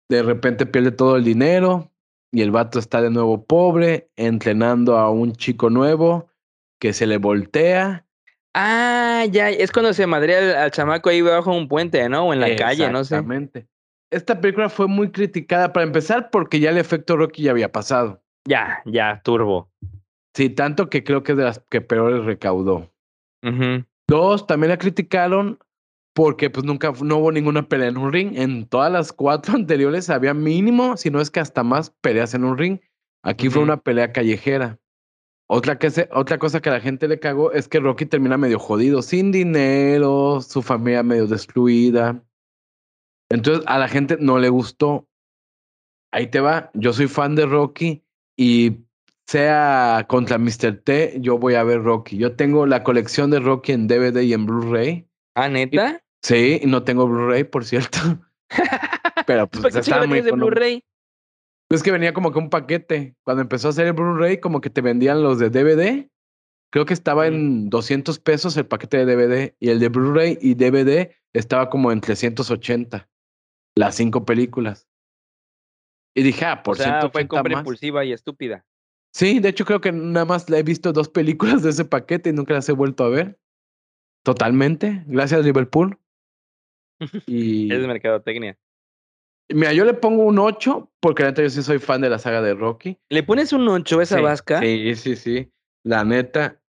[0.10, 1.92] De repente pierde todo el dinero.
[2.34, 6.32] Y el vato está de nuevo pobre, entrenando a un chico nuevo
[6.82, 8.08] que se le voltea.
[8.56, 12.26] Ah, ya, es cuando se madrea al, al chamaco ahí bajo un puente, ¿no?
[12.26, 13.18] O en la calle, no sé.
[13.18, 13.69] Exactamente.
[14.12, 18.24] Esta película fue muy criticada para empezar porque ya el efecto Rocky ya había pasado.
[18.48, 19.70] Ya, ya, turbo.
[20.36, 22.92] Sí, tanto que creo que es de las que peores recaudó.
[24.08, 25.60] Dos, también la criticaron
[26.16, 28.32] porque pues nunca no hubo ninguna pelea en un ring.
[28.36, 32.44] En todas las cuatro anteriores había mínimo, si no es que hasta más peleas en
[32.44, 32.80] un ring.
[33.24, 34.80] Aquí fue una pelea callejera.
[35.48, 38.38] Otra, que se- otra cosa que a la gente le cagó es que Rocky termina
[38.38, 42.24] medio jodido, sin dinero, su familia medio destruida.
[43.30, 45.08] Entonces a la gente no le gustó.
[46.12, 48.04] Ahí te va, yo soy fan de Rocky
[48.38, 48.78] y
[49.28, 50.82] sea contra Mr.
[50.84, 52.18] T, yo voy a ver Rocky.
[52.18, 55.08] Yo tengo la colección de Rocky en DVD y en Blu-ray.
[55.36, 56.02] Ah, neta.
[56.24, 58.00] Sí, y no tengo Blu-ray, por cierto.
[59.28, 60.32] Pero pues ¿Por qué chingados muy de.
[60.32, 60.84] Blu-ray?
[61.70, 63.16] Es que venía como que un paquete.
[63.24, 66.10] Cuando empezó a hacer el Blu-ray, como que te vendían los de DVD.
[66.72, 67.34] Creo que estaba Mm.
[67.34, 71.92] en 200 pesos el paquete de DVD y el de Blu-ray y DVD estaba como
[71.92, 73.08] en 380.
[73.80, 74.90] Las cinco películas.
[76.14, 77.62] Y dije, ah, por o sea, fue 180 compra más.
[77.62, 78.66] impulsiva y estúpida.
[79.14, 82.34] Sí, de hecho creo que nada más he visto dos películas de ese paquete y
[82.34, 83.40] nunca las he vuelto a ver.
[84.26, 85.06] Totalmente.
[85.08, 85.98] Gracias, Liverpool.
[87.26, 88.60] Y Es de mercadotecnia.
[89.48, 92.20] mira, yo le pongo un 8 porque la neta yo sí soy fan de la
[92.20, 92.98] saga de Rocky.
[93.08, 94.60] ¿Le pones un 8 a esa sí, vasca?
[94.60, 95.54] Sí, sí, sí.
[95.86, 96.62] La neta.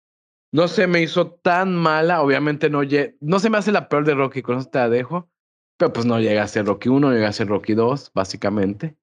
[0.53, 2.21] no se me hizo tan mala.
[2.21, 2.83] Obviamente no,
[3.21, 5.31] no se me hace la peor de Rocky, con eso te la dejo.
[5.79, 8.97] Pero pues no llega a ser Rocky 1, llega a ser Rocky 2, básicamente.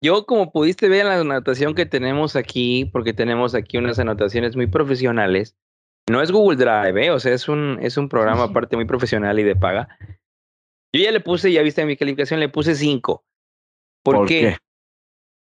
[0.00, 4.56] Yo, como pudiste ver en la anotación que tenemos aquí, porque tenemos aquí unas anotaciones
[4.56, 5.56] muy profesionales,
[6.10, 7.10] no es Google Drive, ¿eh?
[7.10, 9.96] o sea, es un, es un programa aparte muy profesional y de paga.
[10.92, 13.24] Yo ya le puse, ya viste mi calificación, le puse 5.
[14.02, 14.56] ¿Por, qué?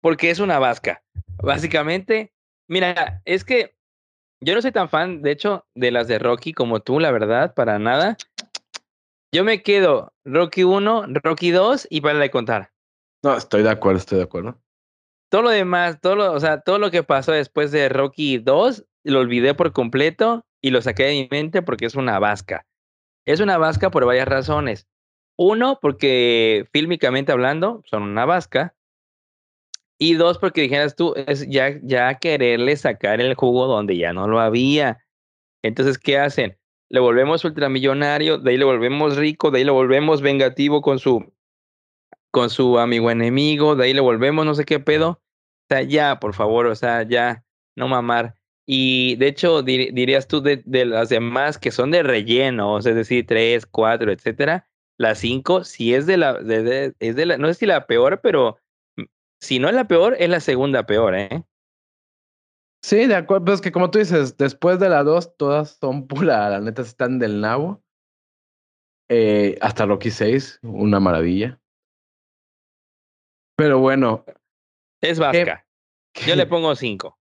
[0.02, 1.04] Porque es una vasca.
[1.44, 2.34] Básicamente,
[2.68, 3.76] mira, es que
[4.42, 7.54] yo no soy tan fan, de hecho, de las de Rocky como tú, la verdad,
[7.54, 8.18] para nada.
[9.34, 12.72] Yo me quedo Rocky 1, Rocky 2 y para de contar.
[13.24, 14.62] No, estoy de acuerdo, estoy de acuerdo.
[15.30, 18.86] Todo lo demás, todo lo, o sea, todo lo que pasó después de Rocky 2,
[19.04, 22.66] lo olvidé por completo y lo saqué de mi mente porque es una vasca.
[23.26, 24.88] Es una vasca por varias razones.
[25.38, 28.76] Uno, porque fílmicamente hablando, son una vasca.
[30.00, 34.28] Y dos, porque dijeras tú, es ya, ya quererle sacar el jugo donde ya no
[34.28, 35.04] lo había.
[35.64, 36.58] Entonces, ¿qué hacen?
[36.90, 41.34] Le volvemos ultramillonario, de ahí le volvemos rico, de ahí le volvemos vengativo con su,
[42.32, 45.10] con su amigo enemigo, de ahí le volvemos no sé qué pedo.
[45.10, 47.44] O sea, ya, por favor, o sea, ya,
[47.76, 48.36] no mamar.
[48.66, 53.26] Y de hecho, dirías tú de, de, las demás que son de relleno, es decir,
[53.26, 57.54] tres, cuatro, etcétera, la cinco, si es de la, de, es de la, no sé
[57.54, 58.58] si la peor, pero
[59.40, 61.44] si no es la peor, es la segunda peor, ¿eh?
[62.88, 66.08] Sí, de acuerdo, pero es que como tú dices, después de la 2, todas son
[66.08, 67.84] pura, la neta están del nabo.
[69.10, 71.60] Eh, hasta Rocky 6, una maravilla.
[73.58, 74.24] Pero bueno.
[75.02, 75.68] Es vasca.
[76.26, 77.20] Yo le pongo 5.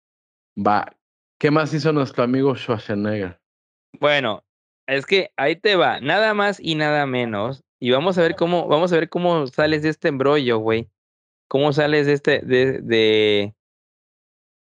[0.58, 0.98] Va.
[1.40, 3.40] ¿Qué más hizo nuestro amigo Schwarzenegger?
[4.00, 4.44] Bueno,
[4.88, 7.64] es que ahí te va, nada más y nada menos.
[7.80, 10.90] Y vamos a ver cómo, vamos a ver cómo sales de este embrollo, güey
[11.52, 13.54] cómo sales de este, de, de,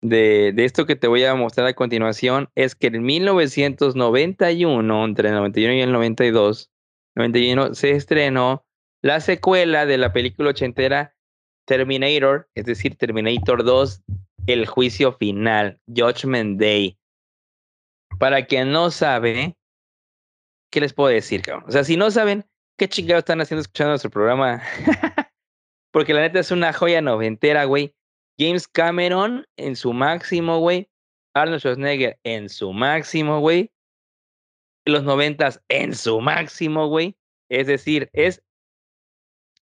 [0.09, 5.35] de, esto que te voy a mostrar a continuación, es que en 1991, entre el
[5.35, 6.71] 91 y el 92,
[7.15, 8.65] 91 se estrenó
[9.01, 11.15] la secuela de la película ochentera
[11.65, 14.03] Terminator, es decir, Terminator 2,
[14.47, 16.97] El juicio final, Judgment Day.
[18.19, 19.57] Para quien no sabe,
[20.71, 21.65] ¿qué les puedo decir, cabrón?
[21.67, 22.45] O sea, si no saben,
[22.77, 24.61] ¿qué chingados están haciendo escuchando nuestro programa?
[25.91, 27.94] Porque la neta es una joya noventera, güey.
[28.37, 30.89] James Cameron en su máximo, güey.
[31.33, 33.71] Arnold Schwarzenegger en su máximo, güey.
[34.85, 37.17] Los noventas en su máximo, güey.
[37.49, 38.41] Es decir, es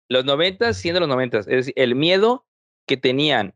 [0.10, 1.48] los noventas siendo los noventas.
[1.48, 2.46] Es decir, el miedo
[2.88, 3.56] que tenían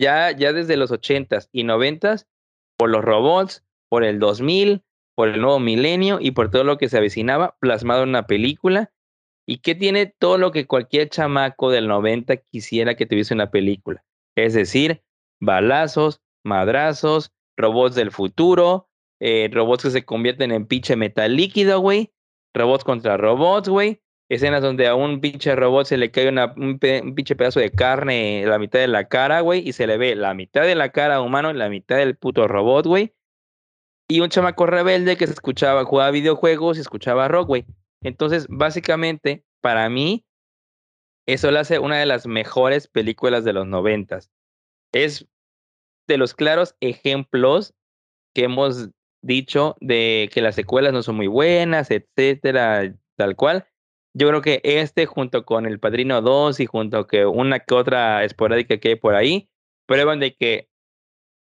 [0.00, 2.28] ya, ya desde los ochentas y noventas
[2.76, 4.82] por los robots, por el 2000,
[5.14, 8.92] por el nuevo milenio y por todo lo que se avecinaba plasmado en una película
[9.46, 14.04] y qué tiene todo lo que cualquier chamaco del 90 quisiera que tuviese una película.
[14.36, 15.02] Es decir,
[15.40, 18.88] balazos, madrazos, robots del futuro,
[19.20, 22.12] eh, robots que se convierten en pinche metal líquido, güey.
[22.54, 24.02] Robots contra robots, güey.
[24.28, 28.48] Escenas donde a un pinche robot se le cae un, pinche pedazo de carne en
[28.48, 31.20] la mitad de la cara, güey, y se le ve la mitad de la cara
[31.20, 33.14] humano y la mitad del puto robot, güey.
[34.08, 37.66] Y un chamaco rebelde que se escuchaba, jugaba videojuegos y escuchaba rock, güey.
[38.02, 40.24] Entonces, básicamente, para mí,
[41.26, 44.30] eso le hace una de las mejores películas de los noventas.
[44.92, 45.26] Es
[46.08, 47.74] de los claros ejemplos
[48.34, 48.90] que hemos
[49.22, 53.66] dicho de que las secuelas no son muy buenas, etcétera, tal cual.
[54.14, 58.24] Yo creo que este, junto con El Padrino 2 y junto que una que otra
[58.24, 59.48] esporádica que hay por ahí,
[59.86, 60.68] prueban de que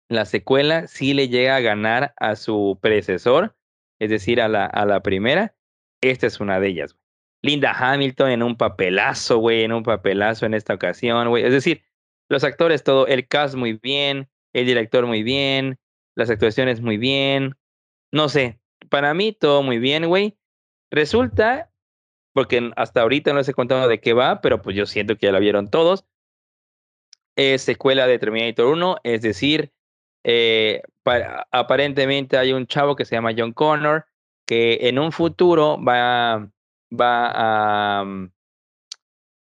[0.09, 3.55] la secuela sí le llega a ganar a su predecesor,
[3.99, 5.55] es decir, a la, a la primera.
[6.01, 6.97] Esta es una de ellas.
[7.41, 11.43] Linda Hamilton en un papelazo, güey, en un papelazo en esta ocasión, güey.
[11.43, 11.83] Es decir,
[12.29, 15.79] los actores, todo, el cast muy bien, el director muy bien,
[16.15, 17.55] las actuaciones muy bien.
[18.11, 20.37] No sé, para mí todo muy bien, güey.
[20.91, 21.71] Resulta,
[22.33, 25.27] porque hasta ahorita no les he contado de qué va, pero pues yo siento que
[25.27, 26.05] ya la vieron todos.
[27.35, 29.71] Es secuela de Terminator 1, es decir,
[30.23, 30.81] eh,
[31.51, 34.05] aparentemente hay un chavo que se llama John Connor,
[34.45, 36.51] que en un futuro va,
[36.93, 38.31] va mm,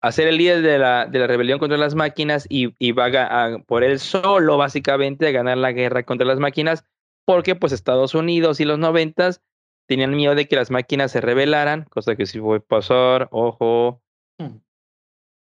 [0.00, 3.06] a, ser el líder de la, de la rebelión contra las máquinas y, y va
[3.06, 6.84] a, por él solo, básicamente, a ganar la guerra contra las máquinas,
[7.24, 9.42] porque pues Estados Unidos y los noventas
[9.86, 14.00] tenían miedo de que las máquinas se rebelaran, cosa que sí fue pasar, ojo.
[14.38, 14.58] Mm.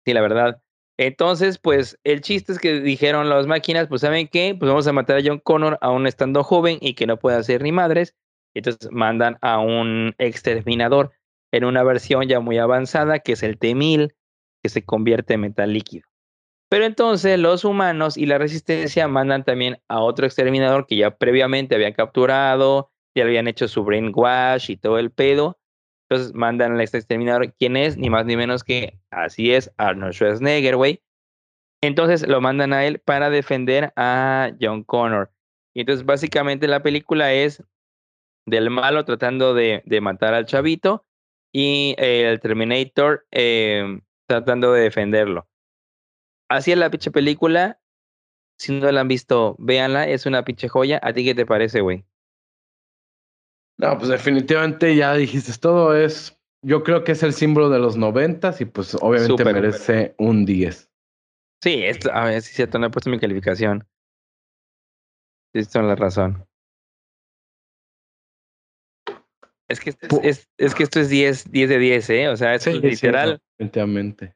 [0.05, 0.61] Sí, la verdad.
[0.97, 4.55] Entonces, pues el chiste es que dijeron las máquinas, pues ¿saben qué?
[4.57, 7.63] Pues vamos a matar a John Connor aún estando joven y que no puede hacer
[7.63, 8.15] ni madres.
[8.53, 11.11] Entonces mandan a un exterminador
[11.55, 14.13] en una versión ya muy avanzada, que es el T-1000,
[14.61, 16.07] que se convierte en metal líquido.
[16.69, 21.75] Pero entonces los humanos y la resistencia mandan también a otro exterminador que ya previamente
[21.75, 25.57] habían capturado, ya habían hecho su brainwash y todo el pedo.
[26.09, 27.97] Entonces mandan al exterminador, ¿quién es?
[27.97, 31.01] Ni más ni menos que, así es, Arnold Schwarzenegger, güey.
[31.81, 35.31] Entonces lo mandan a él para defender a John Connor.
[35.73, 37.63] Y entonces básicamente la película es
[38.45, 41.04] del malo tratando de, de matar al chavito
[41.57, 45.47] y el Terminator eh, tratando de defenderlo.
[46.49, 47.79] Así es la pinche película.
[48.59, 50.99] Si no la han visto, véanla, es una pinche joya.
[51.01, 52.03] ¿A ti qué te parece, güey?
[53.77, 57.95] No, pues definitivamente ya dijiste todo, es, yo creo que es el símbolo de los
[57.95, 60.91] noventas y pues obviamente merece un 10.
[61.63, 63.87] Sí, a ver, sí, es cierto, no he puesto mi calificación.
[65.53, 66.45] Tienes toda la razón.
[69.67, 72.29] Es que, esto es, es, es que esto es 10, 10 de 10, ¿eh?
[72.29, 73.41] O sea, esto es literal.
[73.57, 74.35] Definitivamente.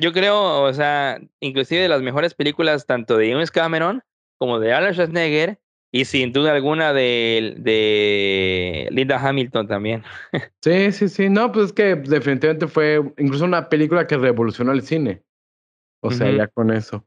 [0.00, 4.02] Yo creo, o sea, inclusive de las mejores películas tanto de James Cameron
[4.38, 5.60] como de Arnold Schwarzenegger
[5.92, 10.02] y sin duda alguna de, de Linda Hamilton también.
[10.62, 11.28] Sí, sí, sí.
[11.28, 15.22] No, pues es que definitivamente fue incluso una película que revolucionó el cine.
[16.02, 17.04] O sea, ya con eso.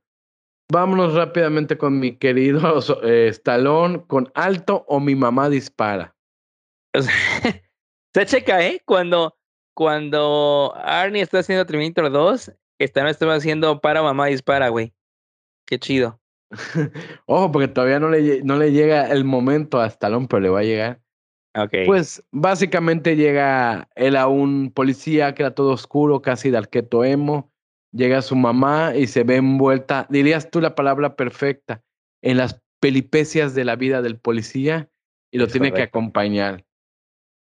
[0.71, 6.15] Vámonos rápidamente con mi querido eh, Stallone con alto o mi mamá dispara.
[6.95, 7.13] O sea,
[8.13, 8.82] se checa, ¿eh?
[8.86, 9.36] Cuando,
[9.75, 14.93] cuando Arnie está haciendo Terminator 2, Stallone estaba haciendo para mamá dispara, güey.
[15.65, 16.19] Qué chido.
[17.25, 20.60] Ojo, porque todavía no le, no le llega el momento a Stallone, pero le va
[20.60, 21.01] a llegar.
[21.56, 21.73] Ok.
[21.86, 27.51] Pues básicamente llega él a un policía que era todo oscuro, casi de arqueto emo.
[27.91, 31.84] Llega su mamá y se ve envuelta, dirías tú la palabra perfecta,
[32.23, 34.89] en las peripecias de la vida del policía
[35.32, 36.65] y lo Es tiene que acompañar.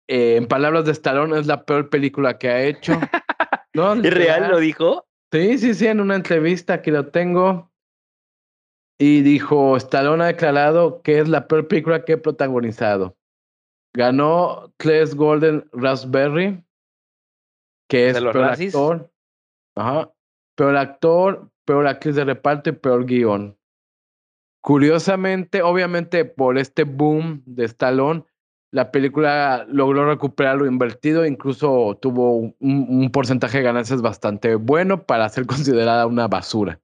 [0.08, 2.92] Eh, en palabras de Stallone, es la peor película que ha hecho.
[3.74, 3.92] ¿No?
[3.94, 4.50] ¿Es real?
[4.50, 5.06] ¿Lo dijo?
[5.30, 7.70] Sí, sí, sí, en una entrevista aquí lo tengo.
[8.98, 13.16] Y dijo, Stallone ha declarado que es la peor película que he protagonizado.
[13.94, 16.64] Ganó tres Golden Raspberry,
[17.88, 19.10] que es peor actor.
[19.76, 20.12] Ajá.
[20.56, 23.56] Peor actor, peor actriz de reparto y peor guion.
[24.62, 28.24] Curiosamente, obviamente por este boom de Stallone,
[28.70, 35.04] la película logró recuperar lo invertido, incluso tuvo un, un porcentaje de ganancias bastante bueno
[35.04, 36.80] para ser considerada una basura.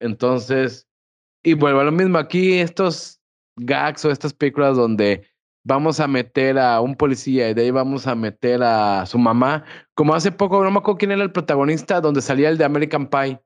[0.00, 0.88] Entonces,
[1.42, 3.20] y vuelvo a lo mismo, aquí estos
[3.56, 5.26] gags o estas películas donde
[5.64, 9.64] vamos a meter a un policía y de ahí vamos a meter a su mamá,
[9.94, 13.08] como hace poco, no me acuerdo quién era el protagonista, donde salía el de American
[13.08, 13.42] Pie,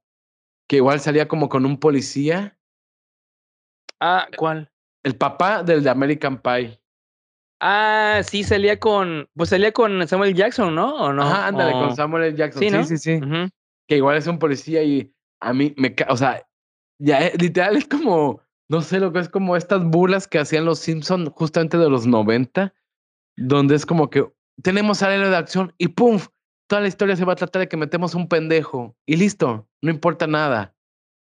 [0.68, 2.56] que igual salía como con un policía,
[4.00, 4.70] Ah, ¿cuál?
[5.04, 6.80] El papá del de American Pie.
[7.60, 9.28] Ah, sí, salía con.
[9.34, 10.94] Pues salía con Samuel Jackson, ¿no?
[10.96, 11.22] ¿O no?
[11.22, 12.36] Ajá, ándale, O- con Samuel L.
[12.36, 12.60] Jackson.
[12.62, 13.46] Sí, Sí, ¿no?
[13.46, 13.52] sí.
[13.88, 16.46] Que igual es un policía y a mí me, o sea,
[16.98, 20.64] ya eh, literal es como, no sé lo que es como estas burlas que hacían
[20.64, 22.74] los Simpson justamente de los 90,
[23.36, 24.26] donde es como que
[24.62, 26.18] tenemos al héroe de acción y ¡pum!
[26.66, 29.90] Toda la historia se va a tratar de que metemos un pendejo y listo, no
[29.90, 30.73] importa nada.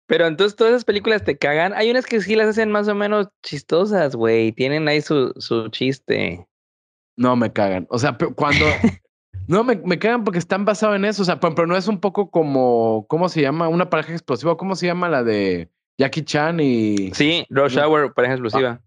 [0.07, 1.73] Pero entonces todas esas películas te cagan.
[1.73, 4.51] Hay unas que sí las hacen más o menos chistosas, güey.
[4.51, 6.47] Tienen ahí su, su chiste.
[7.17, 7.87] No me cagan.
[7.89, 8.65] O sea, cuando...
[9.47, 11.21] No, me, me cagan porque están basados en eso.
[11.21, 13.67] O sea, pero, no es un poco como, ¿cómo se llama?
[13.67, 14.57] Una pareja explosiva.
[14.57, 17.11] ¿Cómo se llama la de Jackie Chan y...
[17.13, 17.77] Sí, Rush.
[17.77, 18.81] Hour, pareja explosiva.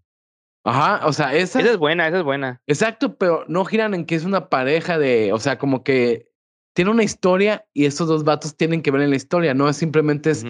[0.65, 1.59] Ajá, o sea, esa...
[1.61, 2.61] Esa es buena, esa es buena.
[2.67, 6.29] Exacto, pero no giran en que es una pareja de, o sea, como que
[6.73, 9.77] tiene una historia y esos dos vatos tienen que ver en la historia, no es
[9.77, 10.45] simplemente es.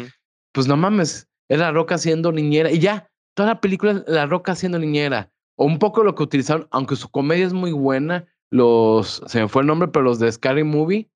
[0.52, 4.26] Pues no mames, es la roca siendo niñera y ya, toda la película es la
[4.26, 5.32] roca siendo niñera.
[5.56, 9.50] O un poco lo que utilizaron, aunque su comedia es muy buena, los, se me
[9.50, 11.10] fue el nombre, pero los de Scary Movie,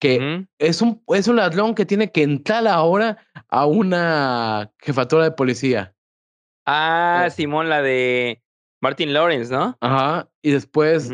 [0.00, 5.30] que es un, es un ladrón que tiene que entrar ahora a una jefatura de
[5.30, 5.94] policía.
[6.66, 7.30] Ah, Eh.
[7.30, 8.42] Simón, la de
[8.82, 9.76] Martin Lawrence, ¿no?
[9.80, 11.12] Ajá, y después.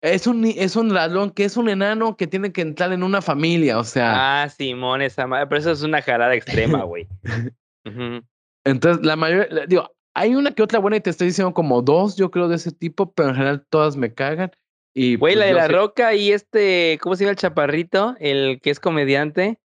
[0.00, 3.20] Es un, es un ladrón que es un enano que tiene que entrar en una
[3.20, 4.42] familia, o sea.
[4.44, 5.46] Ah, Simón, esa madre.
[5.48, 7.08] Pero eso es una jalada extrema, güey.
[8.64, 12.16] Entonces, la mayoría, digo, hay una que otra buena y te estoy diciendo como dos,
[12.16, 14.50] yo creo, de ese tipo, pero en general todas me cagan.
[14.94, 18.14] Y Güey, pues, la de la sé- roca y este, ¿cómo se llama el chaparrito?
[18.20, 19.58] El que es comediante.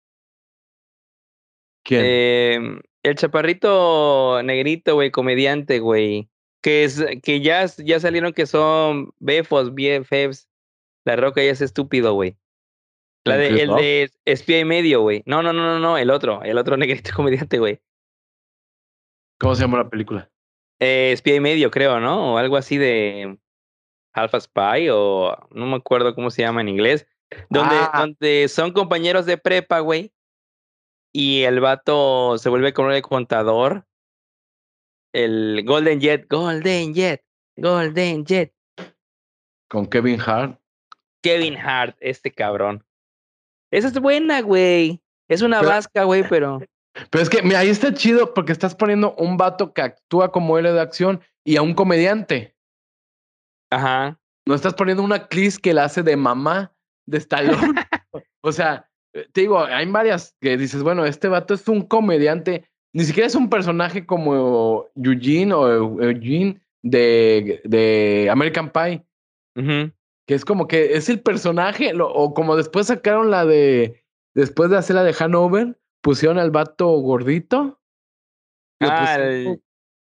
[1.84, 2.01] ¿Quién?
[2.05, 2.59] Eh,
[3.03, 6.29] el chaparrito negrito, güey, comediante, güey.
[6.64, 10.49] Que es, que ya, ya salieron que son befos, BFFs.
[11.05, 12.38] La roca ya es estúpido, güey.
[13.26, 15.24] La ¿El de, el de espía y medio, güey.
[15.26, 17.80] No, no, no, no, no, el otro, el otro negrito comediante, güey.
[19.39, 20.30] ¿Cómo se llama la película?
[20.80, 22.34] Eh, espía y medio, creo, ¿no?
[22.34, 23.38] O algo así de
[24.14, 27.07] Alpha Spy, o no me acuerdo cómo se llama en inglés.
[27.49, 27.91] Donde, Ah.
[27.99, 30.14] donde son compañeros de prepa, güey.
[31.16, 33.86] y el vato se vuelve como el contador.
[35.14, 37.24] El Golden Jet, Golden Jet,
[37.55, 38.53] Golden Jet.
[39.70, 40.59] Con Kevin Hart.
[41.24, 42.84] Kevin Hart, este cabrón.
[43.72, 45.01] Esa es buena, güey.
[45.30, 46.59] Es una Pero- vasca, güey, pero.
[47.09, 50.57] Pero es que, mira, ahí está chido porque estás poniendo un vato que actúa como
[50.59, 52.55] héroe de acción y a un comediante.
[53.72, 54.20] Ajá.
[54.45, 56.76] No estás poniendo una actriz que la hace de mamá
[57.07, 57.74] de Stallone.
[58.41, 62.70] o sea, eh, te digo, hay varias que dices, bueno, este vato es un comediante.
[62.94, 69.04] Ni siquiera es un personaje como Eugene o Eugene de, de American Pie.
[70.26, 74.04] Que es como que es el personaje, lo- o como después sacaron la de,
[74.36, 77.80] después de hacer la de Hanover, pusieron al vato gordito.
[78.82, 79.62] Ah, el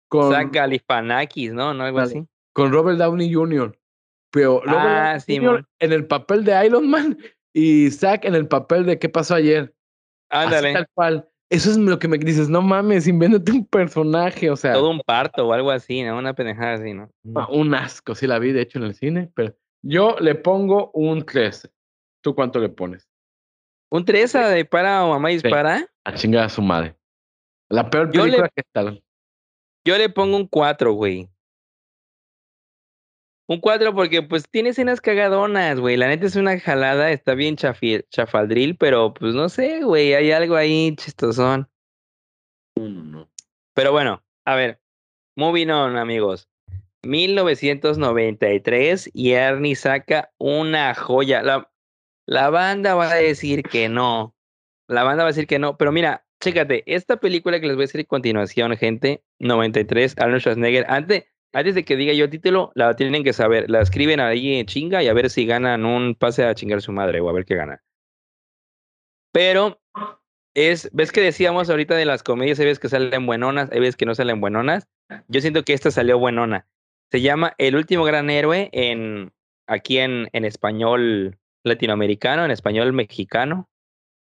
[0.08, 1.74] con, Zach Galifianakis, ¿no?
[1.74, 1.84] ¿No?
[1.84, 2.24] Algo así.
[2.54, 3.78] con Robert Downey Jr.
[4.32, 5.66] Pero Robert Ah, Downey sí, Jr.
[5.80, 7.18] en el papel de Iron Man
[7.52, 9.74] y Zack en el papel de ¿Qué pasó ayer?
[10.30, 10.72] Así Ándale.
[10.74, 11.28] tal cual.
[11.50, 15.00] Eso es lo que me dices, no mames, invéntate un personaje, o sea, Todo un
[15.00, 16.18] parto o algo así, ¿no?
[16.18, 17.10] Una pendejada así, ¿no?
[17.36, 20.90] ah, un asco, sí la vi, de hecho, en el cine, pero yo le pongo
[20.92, 21.70] un 13.
[22.22, 23.08] ¿Tú cuánto le pones?
[23.90, 25.86] ¿Un 3 a de para o mamá dispara?
[26.04, 26.96] A chingar a su madre.
[27.70, 29.02] La peor le- película que tal.
[29.86, 31.30] Yo le pongo un 4, güey.
[33.50, 35.96] Un 4 porque pues tiene escenas cagadonas, güey.
[35.96, 40.32] La neta es una jalada, está bien chafi- chafaldril, pero pues no sé, güey, hay
[40.32, 41.68] algo ahí chistosón.
[43.74, 44.80] Pero bueno, a ver,
[45.36, 46.48] moving on, amigos.
[47.04, 51.42] 1993 y Ernie saca una joya.
[51.42, 51.70] La,
[52.26, 54.34] la banda va a decir que no.
[54.88, 55.78] La banda va a decir que no.
[55.78, 60.42] Pero mira, chécate, esta película que les voy a decir a continuación, gente, 93, Arnold
[60.42, 60.84] Schwarzenegger.
[60.88, 63.70] Antes, antes de que diga yo el título, la tienen que saber.
[63.70, 66.92] La escriben ahí en chinga y a ver si ganan un pase a chingar su
[66.92, 67.82] madre o a ver qué gana.
[69.32, 69.80] Pero
[70.54, 73.96] es, ves que decíamos ahorita de las comedias, hay veces que salen buenonas, hay veces
[73.96, 74.88] que no salen buenonas.
[75.28, 76.66] Yo siento que esta salió buenona.
[77.10, 79.32] Se llama El último gran héroe en
[79.66, 83.68] aquí en, en español latinoamericano, en español mexicano.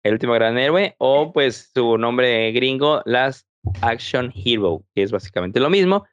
[0.02, 3.48] El último gran héroe, o pues su nombre gringo, Last
[3.80, 6.04] Action Hero, que es básicamente lo mismo.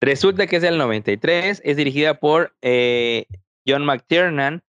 [0.00, 3.26] Resulta que es del 93, es dirigida por eh,
[3.66, 4.62] John McTiernan,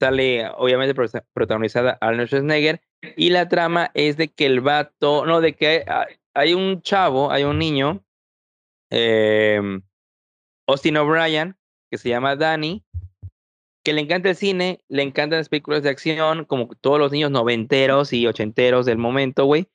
[0.00, 2.80] sale obviamente prota- protagonizada Arnold Schwarzenegger,
[3.16, 5.84] y la trama es de que el vato, no, de que
[6.34, 8.04] hay, un chavo, hay un niño,
[8.90, 9.60] eh,
[10.66, 11.56] Austin O'Brien,
[11.90, 12.84] que se llama Danny,
[13.84, 17.30] que le encanta el cine, le encantan las películas de acción, como todos los niños
[17.30, 19.68] noventeros y ochenteros del momento, güey.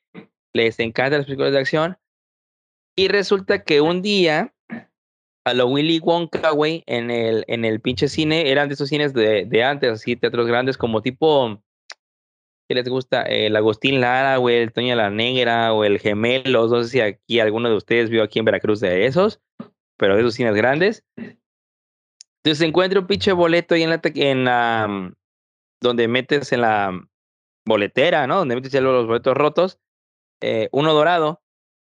[0.52, 1.98] Les encantan las películas de acción.
[2.96, 4.52] Y resulta que un día,
[5.44, 9.14] a lo Willy Wonka, güey, en el, en el pinche cine, eran de esos cines
[9.14, 11.62] de, de antes, así, teatros grandes, como tipo,
[12.68, 13.22] ¿qué les gusta?
[13.22, 17.40] El Agustín Lara, güey, el Toña la Negra, o el Gemelos, no sé si aquí
[17.40, 19.40] alguno de ustedes vio aquí en Veracruz de esos,
[19.96, 21.04] pero de esos cines grandes.
[21.16, 25.14] Entonces encuentra un pinche boleto ahí en la, en la
[25.82, 27.08] donde metes en la
[27.66, 28.36] boletera, ¿no?
[28.36, 29.78] Donde metes los boletos rotos,
[30.42, 31.39] eh, uno dorado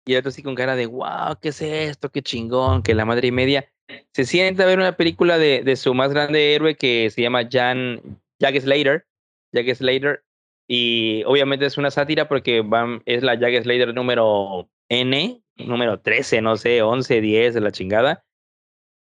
[0.05, 2.11] y otro así con cara de, wow, ¿qué es esto?
[2.11, 3.71] Qué chingón, que la madre y media.
[4.13, 7.47] Se sienta a ver una película de, de su más grande héroe que se llama
[7.51, 9.07] Jan, Jack Slater,
[9.51, 10.23] Jack Slater,
[10.67, 16.41] y obviamente es una sátira porque van, es la Jack Slater número N, número 13,
[16.41, 18.25] no sé, 11, 10 de la chingada.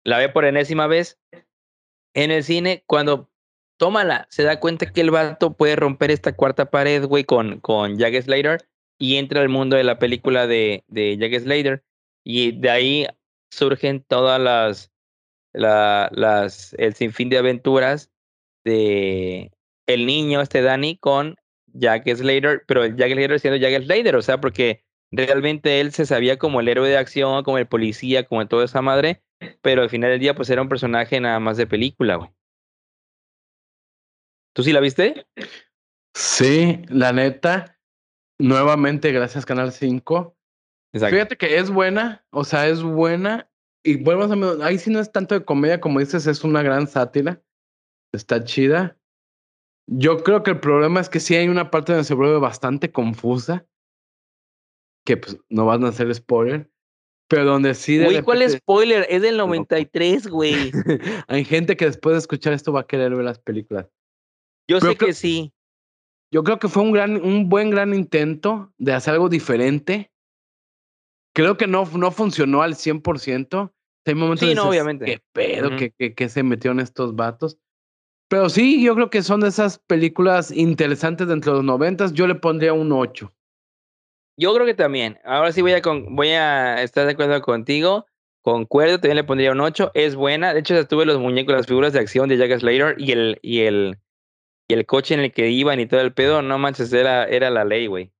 [0.03, 1.19] La ve por enésima vez
[2.13, 3.29] en el cine cuando
[3.77, 7.97] tómala, se da cuenta que el vato puede romper esta cuarta pared, güey, con, con
[7.97, 8.67] Jack Slater
[8.97, 11.83] y entra al mundo de la película de, de Jack Slater.
[12.23, 13.07] Y de ahí
[13.51, 14.91] surgen todas las,
[15.53, 18.11] la- las, el sinfín de aventuras
[18.63, 19.51] de
[19.87, 21.35] el niño, este Danny, con
[21.67, 26.37] Jack Slater, pero Jack Slater siendo Jack Slater, o sea, porque realmente él se sabía
[26.37, 29.21] como el héroe de acción, como el policía, como toda esa madre,
[29.61, 32.33] pero al final del día, pues era un personaje nada más de película.
[34.53, 35.27] ¿Tú sí la viste?
[36.13, 37.74] Sí, la neta,
[38.39, 40.36] nuevamente, gracias Canal 5.
[40.93, 41.15] Exacto.
[41.15, 43.49] Fíjate que es buena, o sea, es buena.
[43.83, 46.88] Y vuelvo a ahí sí no es tanto de comedia, como dices, es una gran
[46.88, 47.41] sátira.
[48.13, 48.97] Está chida.
[49.88, 52.91] Yo creo que el problema es que sí hay una parte donde se vuelve bastante
[52.91, 53.67] confusa.
[55.05, 56.71] Que pues no van a hacer spoiler.
[57.27, 59.05] Pero donde sí Güey, ¿cuál repente- spoiler?
[59.09, 60.71] Es del 93, güey.
[61.27, 63.86] hay gente que después de escuchar esto va a querer ver las películas.
[64.67, 65.51] Yo Pero sé creo- que sí.
[66.36, 70.11] Yo creo que fue un gran, un buen gran intento de hacer algo diferente.
[71.33, 73.71] Creo que no, no funcionó al 100%.
[74.05, 75.05] Hay momentos Sí, donde no, dices, obviamente.
[75.05, 75.69] ¿Qué pedo?
[75.69, 75.77] Ujú.
[75.77, 77.57] ¿Qué, qué, qué se metieron estos vatos?
[78.27, 82.11] Pero sí, yo creo que son de esas películas interesantes dentro de los noventas.
[82.11, 83.31] Yo le pondría un 8.
[84.38, 85.17] Yo creo que también.
[85.23, 88.07] Ahora sí voy a, con, voy a estar de acuerdo contigo.
[88.41, 89.91] Concuerdo, también le pondría un 8.
[89.93, 90.53] Es buena.
[90.53, 93.61] De hecho, tuve los muñecos, las figuras de acción de Jack Slater y el, y
[93.61, 93.99] el,
[94.68, 96.41] y el coche en el que iban y todo el pedo.
[96.41, 98.11] No manches, era, era la ley, güey.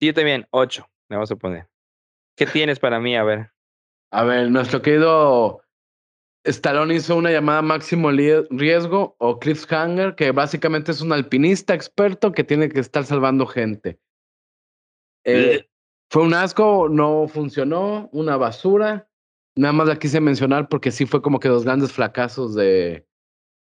[0.00, 0.88] Sí, yo también, 8.
[1.08, 1.68] Me vamos a poner.
[2.36, 3.16] ¿Qué tienes para mí?
[3.16, 3.50] A ver.
[4.10, 5.62] A ver, nuestro querido
[6.44, 12.44] Stallone hizo una llamada máximo riesgo o cliffhanger, que básicamente es un alpinista experto que
[12.44, 13.98] tiene que estar salvando gente.
[15.24, 15.66] Eh,
[16.10, 19.08] fue un asco, no funcionó, una basura.
[19.56, 23.06] Nada más la quise mencionar porque sí fue como que dos grandes fracasos de,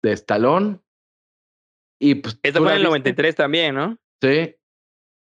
[0.03, 0.79] de Stallone.
[1.99, 2.39] Y pues.
[2.43, 3.97] Esta fue en el 93 también, ¿no?
[4.21, 4.55] Sí.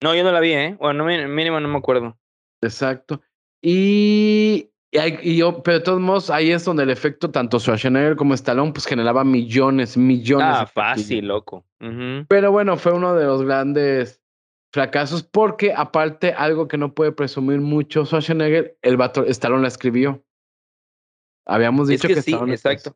[0.03, 0.77] No, yo no la vi, ¿eh?
[0.81, 2.19] Bueno, mínimo no me acuerdo.
[2.63, 3.21] Exacto.
[3.63, 8.35] Y, y, yo, pero de todos modos, ahí es donde el efecto, tanto Schwarzenegger como
[8.35, 10.47] Stallone, pues generaba millones, millones.
[10.49, 11.65] Ah, fácil, loco.
[12.29, 14.23] Pero bueno, fue uno de los grandes
[14.73, 20.25] fracasos porque aparte algo que no puede presumir mucho Schwarzenegger, el vato Stallone la escribió.
[21.47, 22.95] Habíamos dicho que, sí, exacto.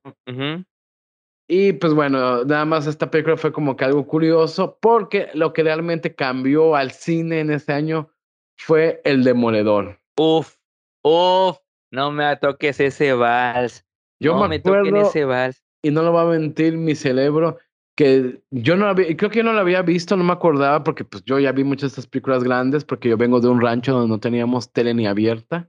[1.48, 5.62] Y pues bueno, nada más esta película fue como que algo curioso porque lo que
[5.62, 8.08] realmente cambió al cine en ese año
[8.56, 10.00] fue El Demoledor.
[10.16, 10.56] Uf,
[11.02, 11.58] uf,
[11.90, 13.84] no me toques ese vals.
[14.20, 15.62] Yo me, acuerdo, ese vals.
[15.82, 17.58] Y no lo va a mentir mi cerebro
[17.96, 21.04] que yo no había, creo que yo no la había visto, no me acordaba porque
[21.04, 23.92] pues yo ya vi muchas de estas películas grandes porque yo vengo de un rancho
[23.92, 25.68] donde no teníamos tele ni abierta.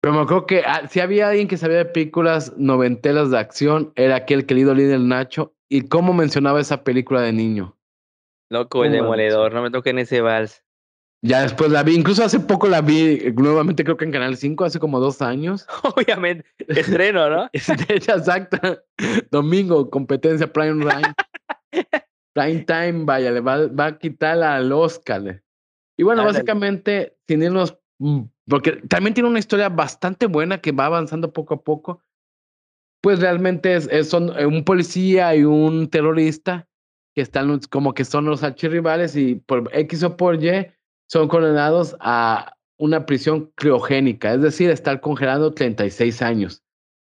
[0.00, 3.92] Pero me acuerdo que ah, si había alguien que sabía de películas noventelas de acción,
[3.96, 5.54] era aquel querido líder Nacho.
[5.68, 7.76] ¿Y cómo mencionaba esa película de niño?
[8.50, 10.64] Loco, el demoledor, no me toquen ese vals.
[11.22, 14.64] Ya después la vi, incluso hace poco la vi nuevamente, creo que en Canal 5,
[14.64, 15.66] hace como dos años.
[15.94, 17.50] Obviamente, estreno, ¿no?
[17.52, 18.82] exacta.
[19.30, 21.14] Domingo, competencia Prime Time.
[22.34, 25.42] Prime Time, vaya, le va, va a quitar al Oscar.
[25.98, 30.86] Y bueno, básicamente, sin irnos, mm, porque también tiene una historia bastante buena que va
[30.86, 32.02] avanzando poco a poco.
[33.00, 36.68] Pues realmente es, son eh, un policía y un terrorista
[37.14, 40.66] que están como que son los archirrivales y por X o por Y
[41.08, 46.62] son condenados a una prisión criogénica, es decir, estar congelado 36 años.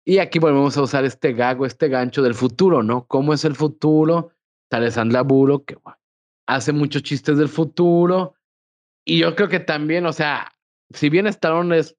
[0.05, 3.07] Y aquí volvemos a usar este gago, este gancho del futuro, ¿no?
[3.07, 4.33] ¿Cómo es el futuro?
[4.70, 5.76] Sale Sandra Bullock, que
[6.47, 8.35] hace muchos chistes del futuro.
[9.05, 10.51] Y yo creo que también, o sea,
[10.93, 11.97] si bien Stallone es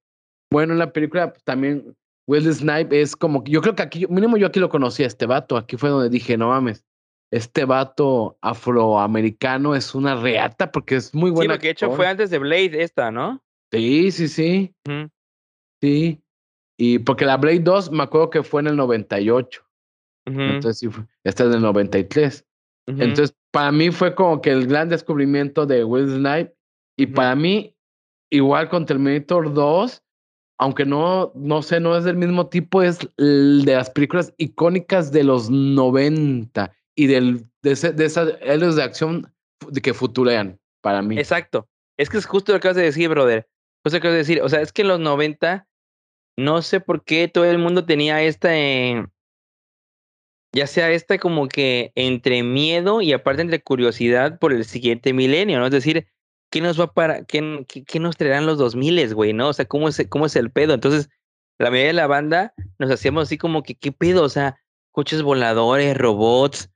[0.52, 1.96] bueno en la película, pues también
[2.28, 5.26] Will Snipe es como, yo creo que aquí, mínimo yo aquí lo conocí a este
[5.26, 6.86] vato, aquí fue donde dije, no mames,
[7.32, 11.54] este vato afroamericano es una reata porque es muy bueno.
[11.54, 13.42] Sí, lo que hecho fue antes de Blade esta, ¿no?
[13.72, 14.76] Sí, sí, sí.
[15.82, 16.22] Sí.
[16.78, 19.66] Y porque la Blade 2 me acuerdo que fue en el 98.
[20.26, 20.90] Entonces sí,
[21.24, 22.46] esta es del 93.
[22.88, 26.54] Entonces, para mí fue como que el gran descubrimiento de Will Snipe.
[26.98, 27.76] Y para mí,
[28.32, 30.04] igual con Terminator 2,
[30.58, 35.24] aunque no, no sé, no es del mismo tipo, es de las películas icónicas de
[35.24, 38.28] los 90 y del, de, de esas
[38.76, 39.32] de acción
[39.84, 41.18] que futurean para mí.
[41.18, 41.68] Exacto.
[41.98, 43.48] Es que es justo lo que acabas de decir, brother.
[43.84, 44.42] Justo lo que acabas de decir.
[44.42, 45.68] O sea, es que en los 90,
[46.38, 49.06] no sé por qué todo el mundo tenía esta, eh,
[50.54, 55.60] ya sea esta como que entre miedo y aparte entre curiosidad por el siguiente milenio,
[55.60, 55.66] ¿no?
[55.66, 56.08] Es decir,
[56.52, 59.50] ¿qué nos va para, qué, qué, nos traerán los 2000, güey, ¿no?
[59.50, 60.74] O sea, ¿cómo es, ¿cómo es el pedo?
[60.74, 61.10] Entonces,
[61.58, 64.24] la mayoría de la banda nos hacíamos así como que, ¿qué pedo?
[64.24, 64.60] O sea,
[64.92, 66.70] coches voladores, robots,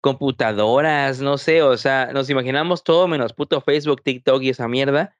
[0.00, 5.16] computadoras, no sé, o sea, nos imaginamos todo menos puto Facebook, TikTok y esa mierda.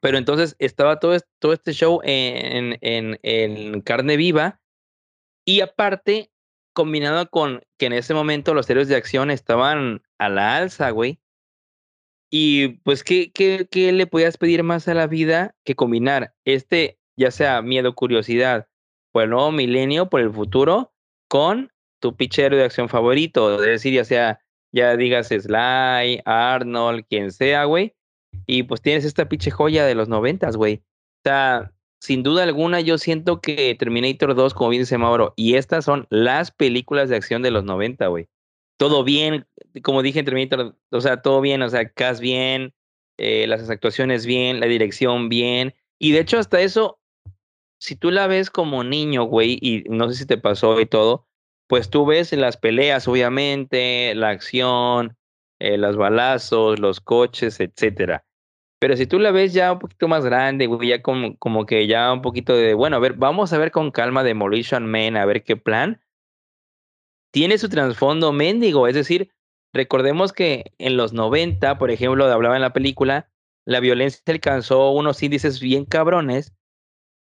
[0.00, 4.60] Pero entonces estaba todo, todo este show en, en, en carne viva
[5.44, 6.30] y aparte
[6.72, 11.20] combinado con que en ese momento los héroes de acción estaban a la alza, güey.
[12.30, 16.98] Y pues, ¿qué, qué, ¿qué le podías pedir más a la vida que combinar este,
[17.16, 18.68] ya sea miedo, curiosidad
[19.12, 20.92] por el nuevo milenio, por el futuro,
[21.28, 24.40] con tu pichero de acción favorito, es decir, ya sea,
[24.72, 27.94] ya digas Sly, Arnold, quien sea, güey,
[28.46, 30.82] y pues tienes esta pinche joya de los noventas, güey.
[31.24, 35.54] O sea, sin duda alguna yo siento que Terminator 2, como bien dice Mauro, y
[35.54, 38.28] estas son las películas de acción de los 90, güey.
[38.76, 39.46] Todo bien,
[39.82, 42.74] como dije en Terminator, o sea, todo bien, o sea, bien,
[43.16, 47.00] eh, las actuaciones bien, la dirección bien, y de hecho hasta eso,
[47.78, 51.26] si tú la ves como niño, güey, y no sé si te pasó y todo,
[51.68, 55.16] pues tú ves las peleas, obviamente, la acción,
[55.58, 58.24] eh, los balazos, los coches, etcétera.
[58.78, 61.86] Pero si tú la ves ya un poquito más grande, güey, ya como, como que
[61.86, 65.24] ya un poquito de, bueno, a ver, vamos a ver con calma Demolition Man, a
[65.24, 66.00] ver qué plan.
[67.36, 68.88] Tiene su trasfondo mendigo.
[68.88, 69.30] Es decir,
[69.74, 73.30] recordemos que en los 90, por ejemplo, hablaba en la película,
[73.66, 76.54] la violencia alcanzó unos índices bien cabrones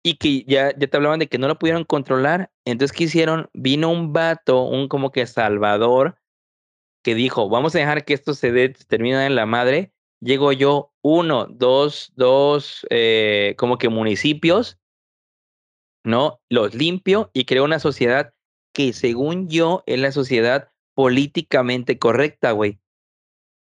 [0.03, 2.51] y que ya, ya te hablaban de que no lo pudieron controlar.
[2.65, 3.49] Entonces, ¿qué hicieron?
[3.55, 6.19] Vino un vato, un como que salvador,
[7.03, 9.91] que dijo, vamos a dejar que esto se, dé, termine en la madre.
[10.21, 14.77] Llego yo, uno, dos, dos, eh, como que municipios,
[16.03, 16.41] ¿no?
[16.47, 18.34] Los limpio y creo una sociedad
[18.75, 22.77] que según yo es la sociedad políticamente correcta, güey.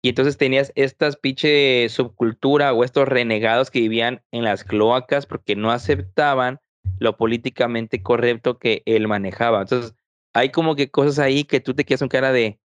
[0.03, 5.57] Y entonces tenías estas pinche subcultura o estos renegados que vivían en las cloacas porque
[5.57, 6.61] no aceptaban
[7.01, 9.61] lo políticamente correcto que él manejaba.
[9.61, 9.95] Entonces,
[10.33, 12.61] hay como que cosas ahí que tú te quedas un cara de,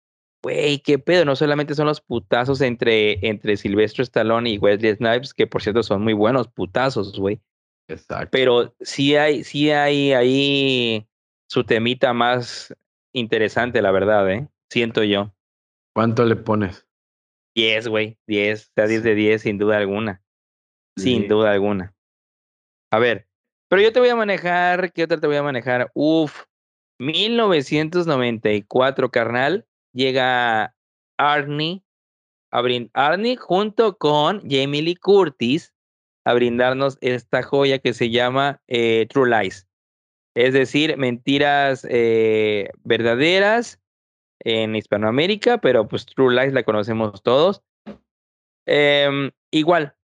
[0.43, 5.32] güey, qué pedo, no solamente son los putazos entre, entre Silvestre Stallone y Wesley Snipes,
[5.32, 7.40] que por cierto son muy buenos putazos, güey.
[7.86, 8.28] Exacto.
[8.32, 11.07] Pero sí hay, sí hay ahí
[11.53, 12.74] su temita más
[13.12, 14.48] interesante, la verdad, ¿eh?
[14.70, 15.34] Siento yo.
[15.94, 16.86] ¿Cuánto le pones?
[17.55, 20.22] 10, güey, 10, o sea, 10 de 10 sin duda alguna.
[20.96, 21.28] Sin Sí.
[21.28, 21.94] duda alguna.
[22.90, 23.28] A ver,
[23.68, 25.90] pero yo te voy a manejar, ¿qué otra te voy a manejar?
[25.92, 26.44] Uf,
[26.98, 30.74] 1994, carnal, llega
[31.18, 31.84] Arnie,
[32.50, 32.62] a
[32.94, 35.74] Arnie junto con Jamie Lee Curtis
[36.24, 39.68] a brindarnos esta joya que se llama eh, True Lies.
[40.35, 43.80] Es decir, mentiras eh, verdaderas
[44.41, 47.62] en Hispanoamérica, pero pues True Lies la conocemos todos.
[48.66, 49.95] Em, igual,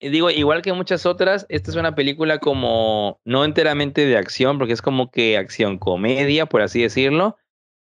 [0.00, 4.74] digo, igual que muchas otras, esta es una película como no enteramente de acción, porque
[4.74, 7.36] es como que acción comedia, por así decirlo,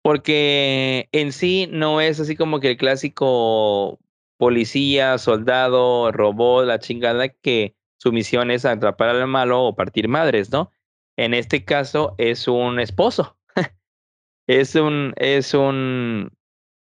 [0.03, 3.99] porque en sí no es así como que el clásico
[4.39, 10.51] policía, soldado, robot, la chingada que su misión es atrapar al malo o partir madres,
[10.51, 10.71] ¿no?
[11.21, 13.37] En este caso es un esposo.
[14.49, 16.33] es un, es un,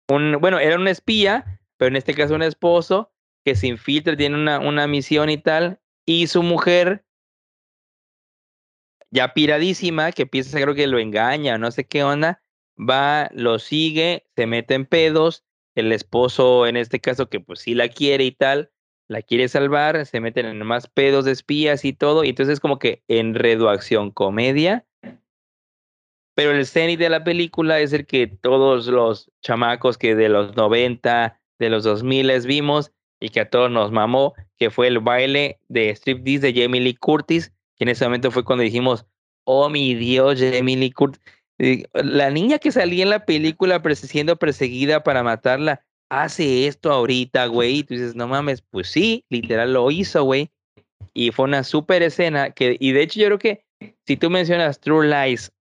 [0.08, 3.12] bueno, era un espía, pero en este caso un esposo
[3.44, 7.04] que se infiltra, tiene una, una misión y tal, y su mujer,
[9.10, 12.42] ya piradísima, que piensa creo que lo engaña, no sé qué onda,
[12.78, 17.74] va, lo sigue, se mete en pedos, el esposo en este caso que pues sí
[17.74, 18.72] la quiere y tal,
[19.12, 22.78] la quiere salvar, se meten en más pedos de espías y todo, y entonces como
[22.78, 24.84] que enredo acción comedia,
[26.34, 30.56] pero el cenit de la película es el que todos los chamacos que de los
[30.56, 35.60] 90, de los 2000 vimos y que a todos nos mamó, que fue el baile
[35.68, 39.06] de striptease de Jamie Lee Curtis, que en ese momento fue cuando dijimos,
[39.44, 41.22] oh mi Dios, Jamie Lee Curtis.
[41.92, 47.78] La niña que salía en la película siendo perseguida para matarla, hace esto ahorita, güey.
[47.78, 50.50] Y tú dices, no mames, pues sí, literal lo hizo, güey.
[51.14, 53.64] Y fue una súper escena que, y de hecho yo creo que
[54.06, 55.52] si tú mencionas True Lies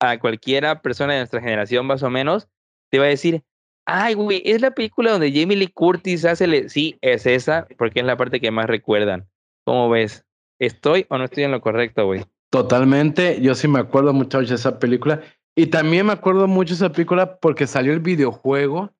[0.00, 2.48] a cualquiera persona de nuestra generación más o menos,
[2.90, 3.42] te va a decir,
[3.86, 6.68] ay, güey, es la película donde Jamie Lee Curtis hace, le-".
[6.68, 9.26] sí, es esa, porque es la parte que más recuerdan.
[9.64, 10.24] ¿Cómo ves?
[10.60, 12.24] ¿Estoy o no estoy en lo correcto, güey?
[12.50, 15.22] Totalmente, yo sí me acuerdo mucho de esa película.
[15.56, 18.92] Y también me acuerdo mucho de esa película porque salió el videojuego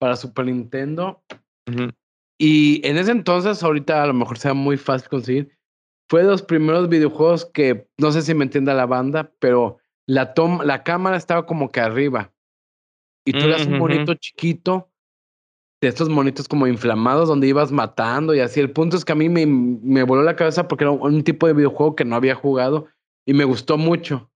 [0.00, 1.22] para Super Nintendo.
[2.38, 5.58] Y en ese entonces, ahorita a lo mejor sea muy fácil conseguir.
[6.08, 9.78] Fue de los primeros videojuegos que, no sé si me entienda la banda, pero
[10.08, 12.32] la, toma, la cámara estaba como que arriba.
[13.26, 13.82] Y tú eras un Ujú.
[13.86, 14.90] monito chiquito,
[15.82, 18.58] de estos monitos como inflamados, donde ibas matando y así.
[18.58, 21.46] El punto es que a mí me, me voló la cabeza porque era un tipo
[21.46, 22.88] de videojuego que no había jugado
[23.26, 24.30] y me gustó mucho.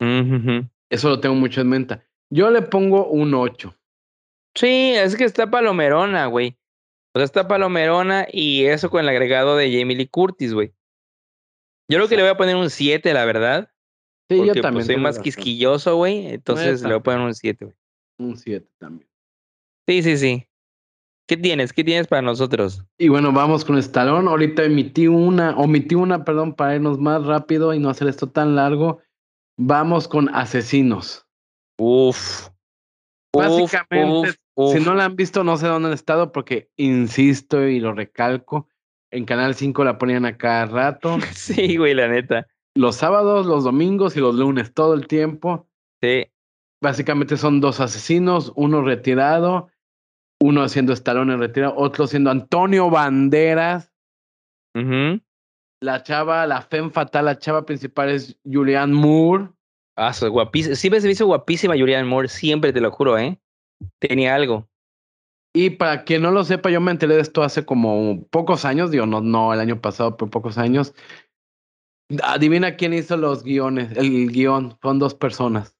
[0.00, 0.68] Ujú.
[0.90, 2.02] Eso lo tengo mucho en mente.
[2.30, 3.74] Yo le pongo un 8.
[4.54, 6.56] Sí, es que está palomerona, güey.
[7.14, 10.72] O sea, está palomerona y eso con el agregado de Jamie Lee Curtis, güey.
[11.90, 13.70] Yo creo que le voy a poner un 7, la verdad.
[14.30, 14.84] Sí, Porque yo pues, también.
[14.84, 15.24] soy tienes más razón.
[15.24, 16.26] quisquilloso, güey.
[16.28, 17.76] Entonces le voy a poner un 7, güey.
[18.18, 19.08] Un 7 también.
[19.88, 20.48] Sí, sí, sí.
[21.28, 21.72] ¿Qué tienes?
[21.72, 22.84] ¿Qué tienes para nosotros?
[22.98, 24.28] Y bueno, vamos con Stallone.
[24.28, 28.54] Ahorita emití una, omití una, perdón, para irnos más rápido y no hacer esto tan
[28.54, 29.00] largo.
[29.58, 31.26] Vamos con Asesinos.
[31.78, 32.48] Uf.
[33.34, 34.76] Uf, Básicamente, uf, uf.
[34.76, 38.68] Si no la han visto, no sé dónde han estado, porque insisto y lo recalco,
[39.12, 41.18] en Canal 5 la ponían a cada rato.
[41.34, 42.46] Sí, güey, la neta.
[42.74, 45.68] Los sábados, los domingos y los lunes, todo el tiempo.
[46.00, 46.26] Sí.
[46.82, 49.68] Básicamente son dos asesinos, uno retirado,
[50.40, 53.92] uno siendo Stallone en retirado, otro siendo Antonio Banderas.
[55.80, 59.48] La chava, la femme fatal, la chava principal es Julianne Moore.
[59.96, 60.74] Ah, guapísima.
[60.74, 63.38] Siempre se me hizo guapísima Julianne Moore, siempre te lo juro, ¿eh?
[63.98, 64.68] Tenía algo.
[65.54, 68.90] Y para quien no lo sepa, yo me enteré de esto hace como pocos años,
[68.90, 70.94] digo, no, no el año pasado, pero pocos años.
[72.22, 75.76] Adivina quién hizo los guiones, el guion, son dos personas.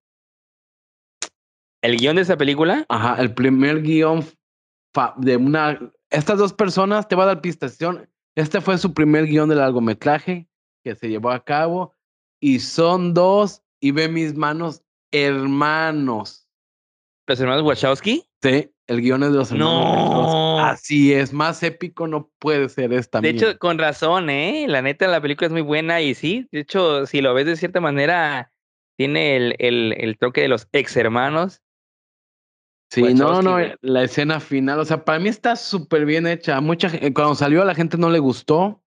[1.83, 2.85] ¿El guion de esa película?
[2.89, 4.25] Ajá, el primer guion
[5.17, 5.93] de una.
[6.11, 8.09] Estas dos personas, te va a dar pistación.
[8.37, 10.49] Este fue su primer guion de largometraje
[10.85, 11.95] que se llevó a cabo.
[12.41, 16.42] Y son dos, y ve mis manos, hermanos.
[17.27, 18.25] ¿Los hermanos Wachowski?
[18.43, 20.33] Sí, el guion es de los hermanos.
[20.33, 20.59] No.
[20.61, 23.21] Así es, más épico no puede ser esta.
[23.21, 24.67] De hecho, con razón, ¿eh?
[24.69, 27.57] La neta, la película es muy buena y sí, de hecho, si lo ves de
[27.57, 28.53] cierta manera,
[28.97, 31.63] tiene el, el, el toque de los ex hermanos.
[32.91, 33.75] Sí, no, Wachowski, no, güey.
[33.81, 36.61] la escena final, o sea, para mí está súper bien hecha.
[36.61, 38.83] Mucha, gen- cuando salió a la gente no le gustó,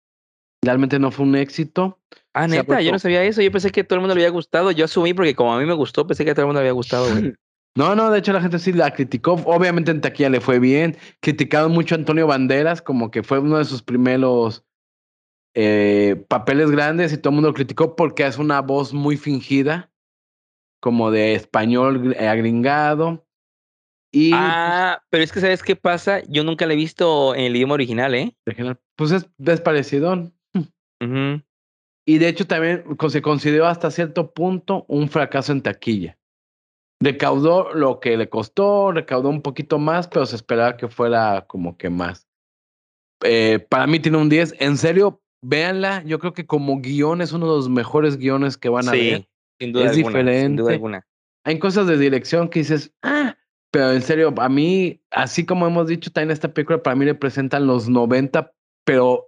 [0.63, 1.99] realmente no fue un éxito.
[2.33, 3.41] Ah, neta, yo no sabía eso.
[3.41, 4.69] Yo pensé que todo el mundo le había gustado.
[4.71, 6.67] Yo asumí porque como a mí me gustó, pensé que a todo el mundo le
[6.67, 7.33] había gustado, güey.
[7.76, 9.34] No, no, de hecho la gente sí la criticó.
[9.45, 10.95] Obviamente en taquilla le fue bien.
[11.19, 14.65] Criticaron mucho a Antonio Banderas, como que fue uno de sus primeros
[15.53, 19.91] eh, papeles grandes y todo el mundo lo criticó porque es una voz muy fingida,
[20.82, 23.26] como de español eh, agringado.
[24.11, 26.21] Y Ah, pero es que ¿sabes qué pasa?
[26.30, 28.38] Yo nunca la he visto en el idioma original, ¿eh?
[28.95, 30.32] pues es, es parecido.
[31.01, 31.41] Ujú.
[32.07, 36.17] Y de hecho también se consideró hasta cierto punto un fracaso en taquilla.
[37.01, 41.77] Recaudó lo que le costó, recaudó un poquito más, pero se esperaba que fuera como
[41.77, 42.27] que más.
[43.23, 44.55] Eh, para mí tiene un 10.
[44.59, 46.03] En serio, véanla.
[46.03, 49.17] Yo creo que como guion es uno de los mejores guiones que van a ver.
[49.17, 49.29] Sí,
[49.59, 50.03] sin duda Es alguna.
[50.03, 50.61] Sin diferente.
[50.61, 51.07] duda alguna.
[51.43, 53.37] Hay cosas de dirección que dices, ah,
[53.71, 57.67] pero en serio, a mí, así como hemos dicho, también esta película para mí representan
[57.67, 58.51] los 90,
[58.83, 59.27] pero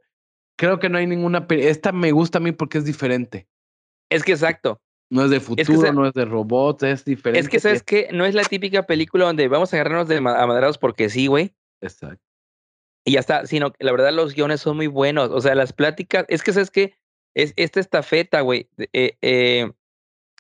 [0.58, 1.46] creo que no hay ninguna.
[1.50, 3.48] Esta me gusta a mí porque es diferente.
[4.10, 4.82] Es que exacto.
[5.10, 7.40] No es de futuro, no es de robots, es diferente.
[7.40, 8.10] Es que, ¿sabes qué?
[8.12, 11.28] No es la típica película donde vamos a agarrarnos de ma- a madrados porque sí,
[11.28, 11.54] güey.
[11.82, 12.22] Exacto.
[13.06, 15.72] y ya está, sino que la verdad los guiones son muy buenos, o sea, las
[15.72, 16.94] pláticas, es que sabes que
[17.36, 19.72] es esta estafeta, güey, eh, eh,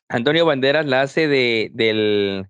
[0.09, 2.47] Antonio Banderas la hace de, del,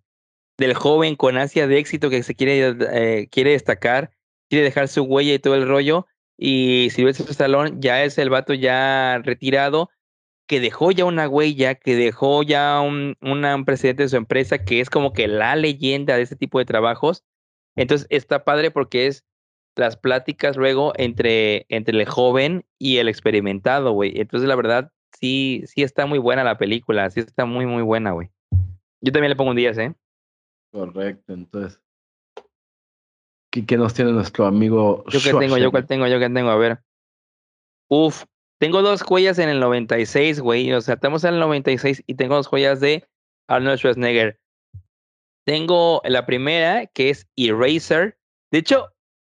[0.58, 4.10] del joven con ansia de éxito que se quiere, eh, quiere destacar,
[4.50, 8.54] quiere dejar su huella y todo el rollo, y Silvestre Stallone ya es el vato
[8.56, 9.92] ya retirado,
[10.48, 14.64] que dejó ya una huella, que dejó ya un, una- un presidente de su empresa,
[14.64, 17.24] que es como que la leyenda de este tipo de trabajos,
[17.76, 19.26] entonces está padre porque es
[19.76, 24.20] las pláticas luego entre, entre el joven y el experimentado, güey.
[24.20, 28.12] Entonces, la verdad, sí, sí está muy buena la película, sí está muy, muy buena,
[28.12, 28.32] güey.
[29.02, 29.94] Yo también le pongo un 10, ¿eh?
[30.72, 31.80] Correcto, entonces.
[33.52, 35.04] ¿Qué, qué nos tiene nuestro amigo?
[35.10, 36.80] Yo que tengo, yo cuál tengo, yo que tengo, a ver.
[37.90, 38.24] Uf,
[38.60, 40.72] tengo dos joyas en el 96, güey.
[40.74, 43.08] O sea, estamos en el 96 y tengo dos joyas de
[43.48, 44.40] Arnold Schwarzenegger.
[45.46, 48.18] Tengo la primera, que es Eraser.
[48.52, 48.88] De hecho,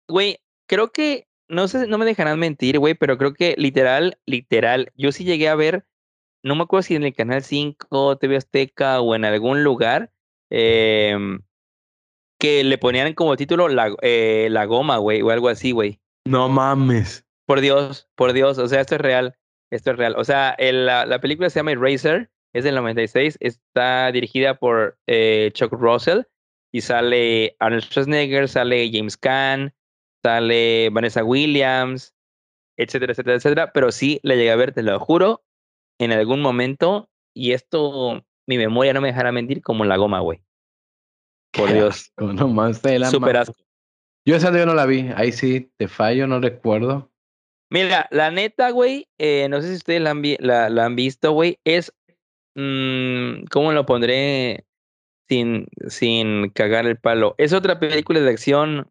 [0.08, 4.92] güey, creo que, no sé, no me dejarán mentir, güey, pero creo que literal, literal,
[4.94, 5.86] yo sí llegué a ver,
[6.42, 10.12] no me acuerdo si en el Canal 5, TV Azteca o en algún lugar,
[10.50, 11.42] em,
[12.38, 16.00] que le ponían como título la, eh, la goma, güey, o algo así, güey.
[16.24, 17.27] No mames.
[17.48, 19.34] Por Dios, por Dios, o sea, esto es real,
[19.72, 20.14] esto es real.
[20.18, 24.98] O sea, el- la, la película se llama Eraser, es del 96, está dirigida por
[25.06, 26.24] eh, Chuck Russell
[26.70, 29.74] y sale Arnold Schwarzenegger, sale James Caan,
[30.22, 32.14] sale Vanessa Williams,
[32.76, 33.72] etcétera, etcétera, etcétera.
[33.72, 35.42] Pero sí la llegué a ver, te lo juro,
[35.98, 40.42] en algún momento, y esto, mi memoria no me dejará mentir, como la goma, güey.
[41.52, 43.56] Por Dios, asco, No súper ma- asco.
[44.26, 45.08] Yo esa yo no la vi.
[45.16, 47.10] Ahí sí, te fallo, no recuerdo.
[47.70, 50.10] Mira, la neta, güey, eh, no sé si ustedes la
[50.84, 51.92] han, visto, güey, es,
[52.54, 54.64] mm, ¿cómo lo pondré
[55.28, 57.34] sin, sin cagar el palo?
[57.36, 58.90] Es otra película de acción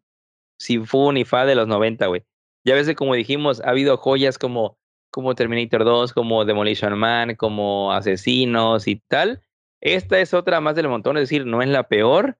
[0.60, 2.24] sin fu ni fa de los 90, güey.
[2.64, 4.78] Ya ves que como dijimos, ha habido joyas como,
[5.10, 9.42] como Terminator 2, como Demolition Man, como Asesinos y tal.
[9.80, 12.38] Esta es otra más del montón, es decir, no es la peor,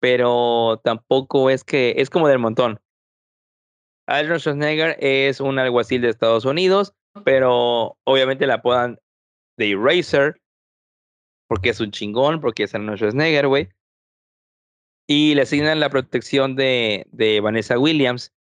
[0.00, 2.80] pero tampoco es que, es como del montón.
[4.08, 6.94] Arnold Schwarzenegger es un alguacil de Estados Unidos,
[7.24, 8.98] pero obviamente la apodan
[9.58, 10.40] de Eraser,
[11.46, 13.68] porque es un chingón, porque es Arnold Schwarzenegger, güey.
[15.06, 18.32] Y le asignan la protección de, de Vanessa Williams.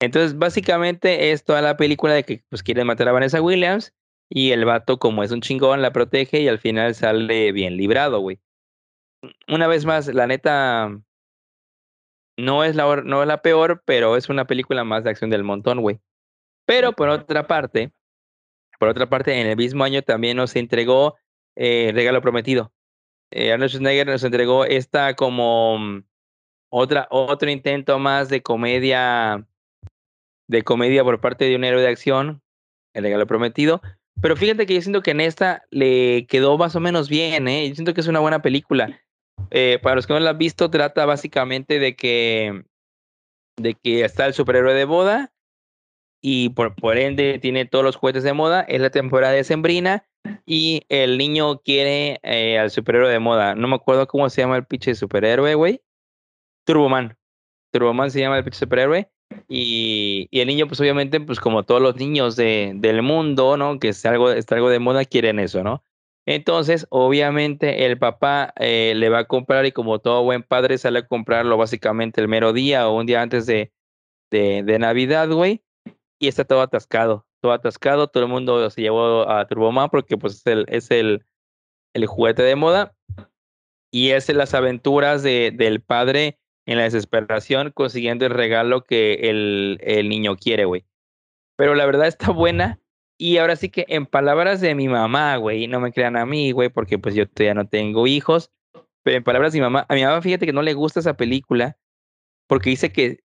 [0.00, 3.94] Entonces, básicamente es toda la película de que pues, quieren matar a Vanessa Williams
[4.28, 8.20] y el vato, como es un chingón, la protege y al final sale bien librado,
[8.20, 8.40] güey.
[9.48, 11.00] Una vez más, la neta,
[12.36, 15.44] no es la, no es la peor, pero es una película más de acción del
[15.44, 16.00] montón, güey.
[16.66, 17.92] Pero por otra parte,
[18.78, 21.16] por otra parte, en el mismo año también nos entregó
[21.56, 22.72] eh, Regalo Prometido.
[23.30, 26.04] Eh, Arnold Schwarzenegger nos entregó esta como mm,
[26.70, 29.46] otra, otro intento más de comedia,
[30.48, 32.42] de comedia por parte de un héroe de acción,
[32.92, 33.80] El Regalo Prometido.
[34.20, 37.68] Pero fíjate que yo siento que en esta le quedó más o menos bien, ¿eh?
[37.68, 39.00] Yo siento que es una buena película.
[39.50, 42.64] Eh, para los que no la han visto, trata básicamente de que,
[43.56, 45.32] de que está el superhéroe de moda
[46.22, 48.62] y por, por ende tiene todos los juguetes de moda.
[48.62, 50.06] Es la temporada de Sembrina
[50.46, 53.54] y el niño quiere eh, al superhéroe de moda.
[53.54, 55.82] No me acuerdo cómo se llama el pinche superhéroe, güey.
[56.66, 57.18] Turboman.
[57.72, 59.10] Turboman se llama el pinche superhéroe.
[59.48, 63.78] Y, y, el niño, pues obviamente, pues como todos los niños de, del mundo, ¿no?
[63.78, 65.82] Que es algo, está algo de moda, quieren eso, ¿no?
[66.26, 71.00] Entonces, obviamente, el papá eh, le va a comprar y como todo buen padre sale
[71.00, 73.72] a comprarlo básicamente el mero día o un día antes de,
[74.30, 75.62] de, Navidad, güey.
[76.18, 78.08] Y está todo atascado, todo atascado.
[78.08, 81.26] Todo el mundo se llevó a Turboman porque pues es el, es el,
[81.92, 82.96] el juguete de moda.
[83.92, 89.78] Y es las aventuras de, del padre en la desesperación consiguiendo el regalo que el,
[89.82, 90.86] el niño quiere, güey.
[91.56, 92.80] Pero la verdad está buena
[93.18, 96.52] y ahora sí que en palabras de mi mamá, güey, no me crean a mí,
[96.52, 98.50] güey, porque pues yo todavía no tengo hijos,
[99.02, 101.16] pero en palabras de mi mamá, a mi mamá fíjate que no le gusta esa
[101.16, 101.76] película
[102.48, 103.20] porque dice que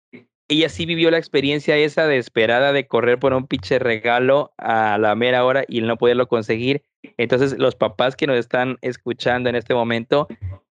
[0.48, 5.14] ella sí vivió la experiencia esa desesperada de correr por un pinche regalo a la
[5.14, 6.82] mera hora y no poderlo conseguir.
[7.16, 10.26] Entonces los papás que nos están escuchando en este momento,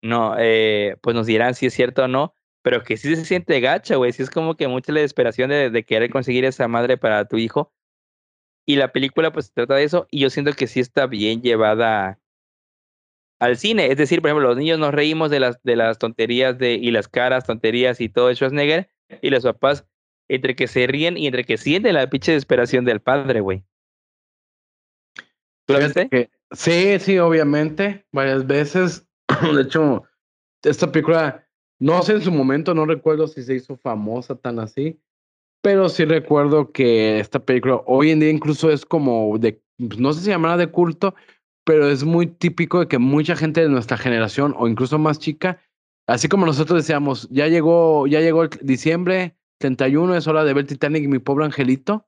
[0.02, 2.34] no, eh, pues nos dirán si es cierto o no,
[2.64, 5.70] pero que sí se siente gacha, güey, sí es como que mucha la desesperación de,
[5.70, 7.72] de querer conseguir esa madre para tu hijo
[8.70, 11.42] y la película pues se trata de eso y yo siento que sí está bien
[11.42, 12.20] llevada
[13.40, 13.92] al cine.
[13.92, 16.92] Es decir, por ejemplo, los niños nos reímos de las, de las tonterías de, y
[16.92, 18.92] las caras, tonterías y todo de Schwarzenegger
[19.24, 19.88] y los papás
[20.28, 23.64] entre que se ríen y entre que sienten la pinche desesperación del padre, güey.
[25.66, 26.30] ¿Tú la viste?
[26.52, 29.08] sí, sí, obviamente, varias veces.
[29.56, 30.04] De hecho,
[30.62, 31.44] esta película,
[31.80, 35.02] no sé en su momento, no recuerdo si se hizo famosa tan así,
[35.62, 40.14] pero sí recuerdo que esta película hoy en día incluso es como de, pues, no
[40.14, 41.16] sé si llamará de culto,
[41.66, 45.60] pero es muy típico de que mucha gente de nuestra generación o incluso más chica,
[46.08, 50.66] así como nosotros decíamos, ya llegó, ya llegó el diciembre 31, es hora de ver
[50.66, 52.08] Titanic y mi pobre angelito.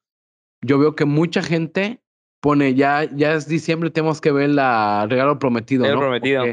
[0.64, 2.02] Yo veo que mucha gente
[2.41, 5.86] pone ya, ya es diciembre, tenemos que ver la Regalo Prometido.
[5.86, 6.45] El Prometido.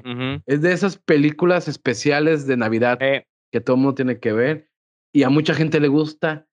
[0.46, 3.26] Es de esas películas especiales de Navidad eh.
[3.52, 4.68] que todo el mundo tiene que ver
[5.12, 6.47] y a mucha gente le gusta.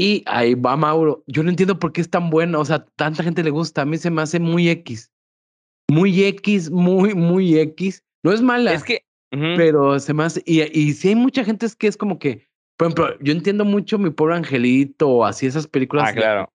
[0.00, 1.22] Y ahí va Mauro.
[1.26, 2.58] Yo no entiendo por qué es tan bueno.
[2.58, 3.82] O sea, tanta gente le gusta.
[3.82, 5.12] A mí se me hace muy X.
[5.90, 8.02] Muy X, muy, muy X.
[8.22, 8.72] No es mala.
[8.72, 9.04] Es que.
[9.30, 10.42] Pero se me hace.
[10.46, 12.48] Y, y si hay mucha gente es que es como que.
[12.78, 16.08] Por ejemplo, yo entiendo mucho mi pobre angelito o así esas películas.
[16.08, 16.52] Ah, claro.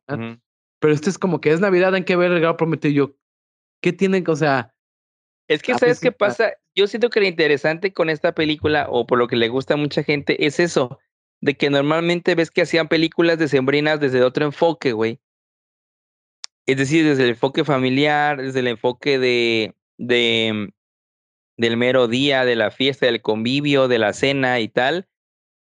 [0.79, 2.95] Pero este es como que es Navidad, hay que ver el regalo prometido.
[2.95, 3.15] Yo,
[3.79, 4.73] ¿qué tiene que, o sea.
[5.47, 6.53] Es que, ¿sabes qué pasa?
[6.73, 9.77] Yo siento que lo interesante con esta película, o por lo que le gusta a
[9.77, 10.97] mucha gente, es eso
[11.45, 15.19] de que normalmente ves que hacían películas decembrinas desde otro enfoque, güey.
[16.65, 22.45] Es decir, desde el enfoque familiar, desde el enfoque de, de mm, del mero día,
[22.45, 25.07] de la fiesta, del convivio, de la cena y tal.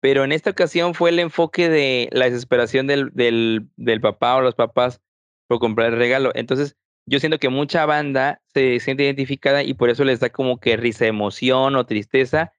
[0.00, 4.42] Pero en esta ocasión fue el enfoque de la desesperación del, del, del papá o
[4.42, 5.00] los papás
[5.48, 6.30] por comprar el regalo.
[6.36, 10.60] Entonces, yo siento que mucha banda se siente identificada y por eso les da como
[10.60, 12.52] que risa, emoción o tristeza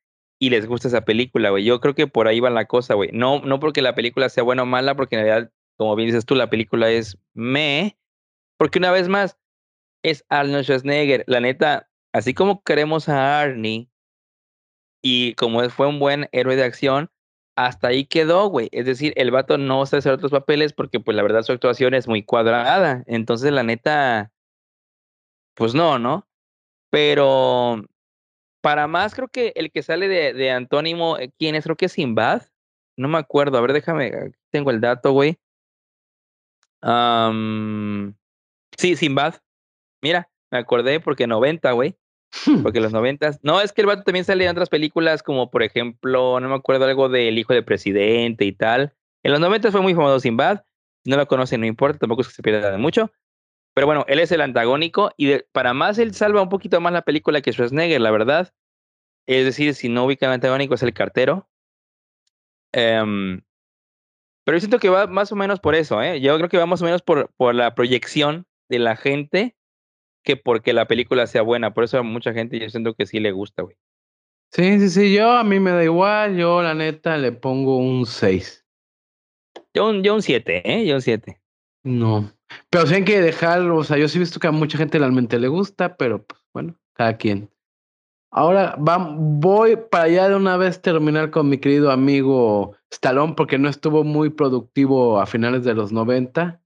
[0.45, 1.63] y les gusta esa película, güey.
[1.63, 3.09] Yo creo que por ahí va la cosa, güey.
[3.11, 6.23] No, no porque la película sea buena o mala, porque en realidad, como bien dices
[6.23, 7.97] tú, la película es me.
[8.55, 9.39] Porque una vez más,
[10.03, 11.23] es Arnold Schwarzenegger.
[11.25, 13.89] La neta, así como queremos a Arnie
[15.01, 17.09] y como fue un buen héroe de acción,
[17.55, 18.69] hasta ahí quedó, güey.
[18.71, 21.95] Es decir, el vato no sabe hacer otros papeles porque, pues, la verdad, su actuación
[21.95, 23.03] es muy cuadrada.
[23.07, 24.31] Entonces, la neta,
[25.55, 26.27] pues no, ¿no?
[26.91, 27.83] Pero
[28.65, 31.65] para más, creo que el que sale de, de antónimo, eh, ¿quién es?
[31.65, 32.41] Creo que es Sinbad.
[32.97, 33.59] No me acuerdo.
[33.59, 34.31] A ver, déjame.
[34.49, 35.37] Tengo el dato, güey.
[38.75, 39.35] sí, Sinbad.
[40.01, 41.95] Mira, me acordé porque 90, güey.
[42.63, 43.37] Porque los 90.
[43.43, 46.55] No, es que el vato también sale en otras películas, como por ejemplo, no me
[46.55, 48.95] acuerdo algo del hijo del presidente y tal.
[49.21, 50.63] En los 90 fue muy famoso Sinbad.
[51.03, 53.11] Si no lo conocen, no importa, tampoco es que se pierda de mucho.
[53.75, 57.01] Pero bueno, él es el antagónico y para más él salva un poquito más la
[57.01, 58.53] película que Schwarzenegger, la verdad.
[59.27, 61.49] Es decir, si no ubica el antagónico es el cartero.
[62.71, 63.41] Em,
[64.45, 66.21] pero yo siento que va más o menos por eso, ¿eh?
[66.21, 69.57] Yo creo que va más o menos por, por la proyección de la gente
[70.23, 71.73] que porque la película sea buena.
[71.73, 73.75] Por eso a mucha gente yo siento que sí le gusta, güey.
[74.51, 78.05] Sí, sí, sí, yo a mí me da igual, yo la neta le pongo un
[78.05, 78.65] 6.
[79.73, 80.85] Yo un, yo un 7, ¿eh?
[80.85, 81.41] Yo un 7.
[81.83, 82.34] No.
[82.69, 85.39] Pero hay que dejarlo, o sea, yo sí he visto que a mucha gente realmente
[85.39, 87.49] le gusta, pero pues bueno, cada quien.
[88.31, 93.69] Ahora voy para allá de una vez terminar con mi querido amigo Stallone, porque no
[93.69, 96.61] estuvo muy productivo a finales de los 90.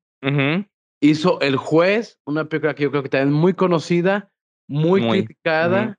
[1.00, 4.32] Hizo El Juez, una película que yo creo que también es muy conocida,
[4.68, 5.98] muy, criticada.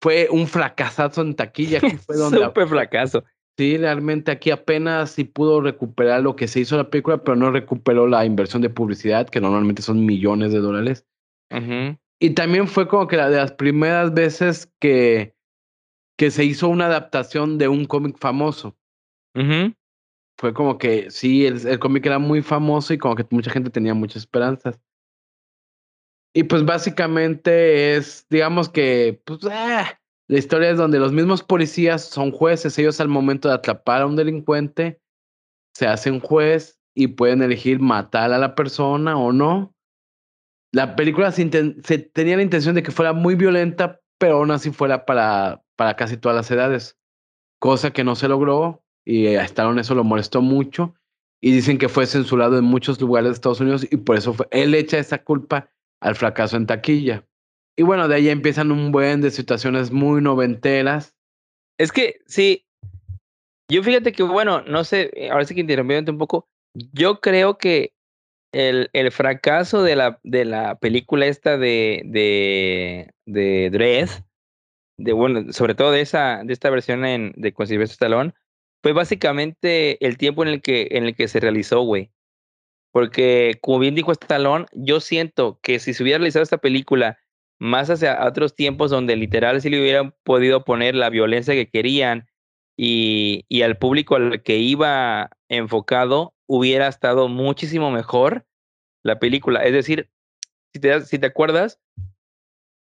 [0.00, 1.78] fue un fracasazo en taquilla.
[1.78, 3.24] Aquí fue donde Súper fracaso.
[3.60, 7.50] Sí, realmente aquí apenas sí pudo recuperar lo que se hizo la película, pero no
[7.50, 11.06] recuperó la inversión de publicidad, que normalmente son millones de dólares.
[11.50, 11.98] Ujú.
[12.18, 15.36] Y también fue como que la de las primeras veces que,
[16.16, 18.78] que se hizo una adaptación de un cómic famoso.
[19.34, 19.74] Ujú.
[20.38, 23.68] Fue como que sí, el, el cómic era muy famoso y como que mucha gente
[23.68, 24.80] tenía muchas esperanzas.
[26.34, 29.99] Y pues básicamente es, digamos que, pues, ah,
[30.30, 32.78] la historia es donde los mismos policías son jueces.
[32.78, 35.00] Ellos al momento de atrapar a un delincuente,
[35.74, 39.74] se hacen juez y pueden elegir matar a la persona o no.
[40.70, 45.04] La película se, tenía la intención de que fuera muy violenta, pero aún así fuera
[45.04, 46.96] para, para casi todas las edades.
[47.58, 50.94] Cosa que no se logró y a Stallone eso lo molestó mucho.
[51.40, 54.46] Y dicen que fue censurado en muchos lugares de Estados Unidos y por eso fue,
[54.52, 57.26] él echa esa culpa al fracaso en taquilla.
[57.76, 61.16] Y bueno, de ahí empiezan un buen de situaciones muy noventeras.
[61.78, 62.66] Es que sí.
[63.70, 66.48] Yo fíjate que, bueno, no sé, eh, ahora sí que interrumpiéndote un poco.
[66.74, 67.92] Yo creo que
[68.52, 74.08] el, el fracaso de la, de la película esta de, de, de Dredd,
[74.98, 78.34] de, bueno, sobre todo de esa, de esta versión en, de con Sylvester Stallone,
[78.82, 82.10] fue básicamente el tiempo en el que, en el que se realizó, güey.
[82.92, 87.19] Porque, como bien dijo Stallone, yo siento que si se hubiera realizado esta película
[87.60, 92.26] más hacia otros tiempos donde literal sí le hubieran podido poner la violencia que querían
[92.76, 98.46] y, y al público al que iba enfocado, hubiera estado muchísimo mejor
[99.04, 99.62] la película.
[99.64, 100.10] Es decir,
[100.72, 101.78] si te, si te acuerdas,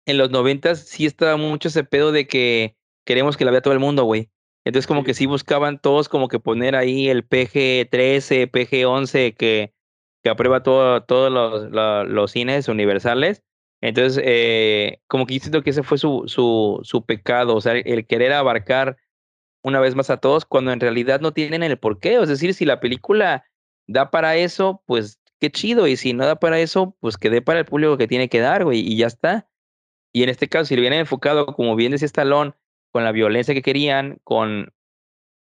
[0.05, 2.75] en los noventas sí estaba mucho ese pedo de que
[3.05, 4.29] queremos que la vea todo el mundo, güey.
[4.65, 9.73] Entonces como que sí buscaban todos como que poner ahí el PG-13, PG-11 que,
[10.23, 13.43] que aprueba todo, todos los, la- los cines universales.
[13.81, 18.05] Entonces, eh, como que siento que ese fue su, su, su pecado, o sea, el
[18.05, 18.97] querer abarcar
[19.63, 22.15] una vez más a todos cuando en realidad no tienen el porqué.
[22.15, 23.45] Es decir, si la película
[23.87, 25.87] da para eso, pues qué chido.
[25.87, 28.39] Y si no da para eso, pues que dé para el público que tiene que
[28.39, 29.49] dar, güey, y ya está.
[30.13, 32.53] Y en este caso, si lo hubieran enfocado, como bien decía Stallone,
[32.91, 34.73] con la violencia que querían, con,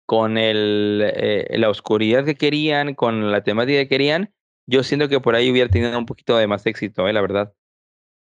[0.06, 4.34] con el, eh, la oscuridad que querían, con la temática que querían,
[4.68, 7.54] yo siento que por ahí hubiera tenido un poquito de más éxito, eh, la verdad.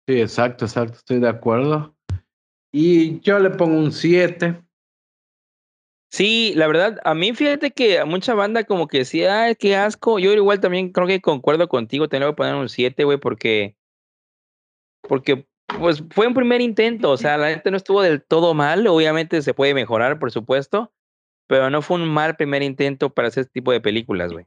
[0.07, 1.95] Sí, exacto, exacto, estoy de acuerdo.
[2.71, 4.61] Y yo le pongo un 7.
[6.11, 9.75] Sí, la verdad, a mí fíjate que a mucha banda como que decía, ay, qué
[9.75, 10.19] asco.
[10.19, 13.17] Yo igual también creo que concuerdo contigo, te le voy a poner un 7, güey,
[13.17, 13.75] porque,
[15.01, 15.47] porque,
[15.79, 19.41] pues fue un primer intento, o sea, la gente no estuvo del todo mal, obviamente
[19.41, 20.93] se puede mejorar, por supuesto,
[21.47, 24.45] pero no fue un mal primer intento para hacer este tipo de películas, güey.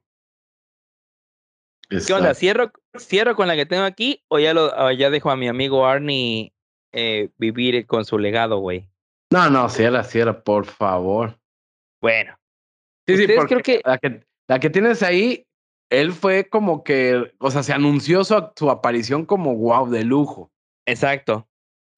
[1.88, 2.34] ¿Qué onda?
[2.34, 5.48] ¿Cierro, ¿Cierro con la que tengo aquí o ya, lo, o ya dejo a mi
[5.48, 6.52] amigo Arnie
[6.92, 8.88] eh, vivir con su legado, güey?
[9.30, 11.38] No, no, cierra, cierra, por favor.
[12.00, 12.38] Bueno,
[13.06, 15.46] Sí, sí, creo que- la que la que tienes ahí,
[15.90, 20.50] él fue como que, o sea, se anunció su, su aparición como wow, de lujo.
[20.86, 21.46] Exacto.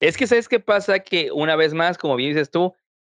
[0.01, 0.99] Es que, ¿sabes qué pasa?
[0.99, 2.73] Que una vez más, como bien dices tú,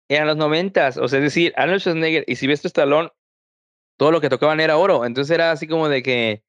[0.08, 0.98] eran los noventas.
[0.98, 3.10] O sea, es decir, Arnold Schwarzenegger y Sylvester Stallone,
[3.96, 5.04] todo lo que tocaban era oro.
[5.04, 6.42] Entonces era así como de que,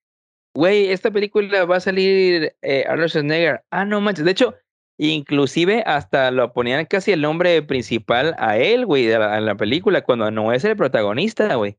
[0.55, 3.63] güey, esta película va a salir eh, Arnold Schwarzenegger.
[3.69, 4.25] Ah, no manches.
[4.25, 4.55] De hecho,
[4.97, 9.55] inclusive hasta lo ponían casi el nombre principal a él, güey, de la, en la
[9.55, 11.77] película, cuando no es el protagonista, güey.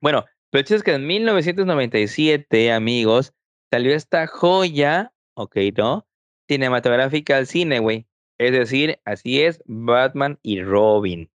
[0.00, 3.34] Bueno, pero es que en 1997, amigos,
[3.70, 6.06] salió esta joya, ok, ¿no?
[6.48, 8.06] Cinematográfica al cine, güey.
[8.38, 11.30] Es decir, así es, Batman y Robin.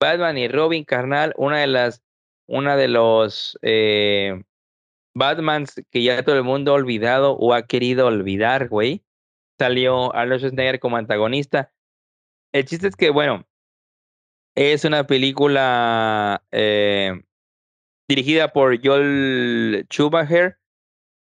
[0.00, 2.02] Batman y Robin, carnal, una de las,
[2.46, 4.42] una de los eh,
[5.16, 9.02] Batmans que ya todo el mundo ha olvidado o ha querido olvidar, güey.
[9.58, 11.72] Salió Arnold Schwarzenegger como antagonista.
[12.52, 13.46] El chiste es que, bueno,
[14.54, 17.22] es una película eh,
[18.06, 20.58] dirigida por Joel Schumacher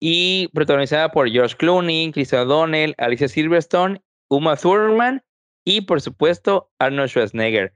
[0.01, 5.23] y protagonizada por George Clooney, Chris O'Donnell, Alicia Silverstone, Uma Thurman
[5.63, 7.75] y, por supuesto, Arnold Schwarzenegger.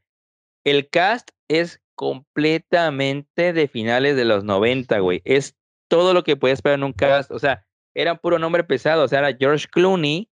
[0.64, 5.20] El cast es completamente de finales de los 90, güey.
[5.24, 7.30] Es todo lo que puedes esperar en un cast.
[7.30, 7.64] O sea,
[7.94, 9.04] era puro nombre pesado.
[9.04, 10.30] O sea, era George Clooney,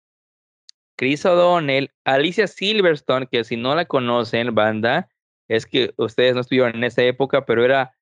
[0.97, 5.09] Chris O'Donnell, Alicia Silverstone, que si no la conocen, banda,
[5.47, 7.95] es que ustedes no estuvieron en esa época, pero era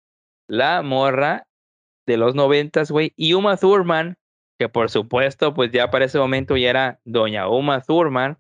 [0.48, 1.48] la morra
[2.06, 4.18] de los noventas, güey, y Uma Thurman,
[4.60, 8.38] que por supuesto, pues ya para ese momento ya era doña Uma Thurman.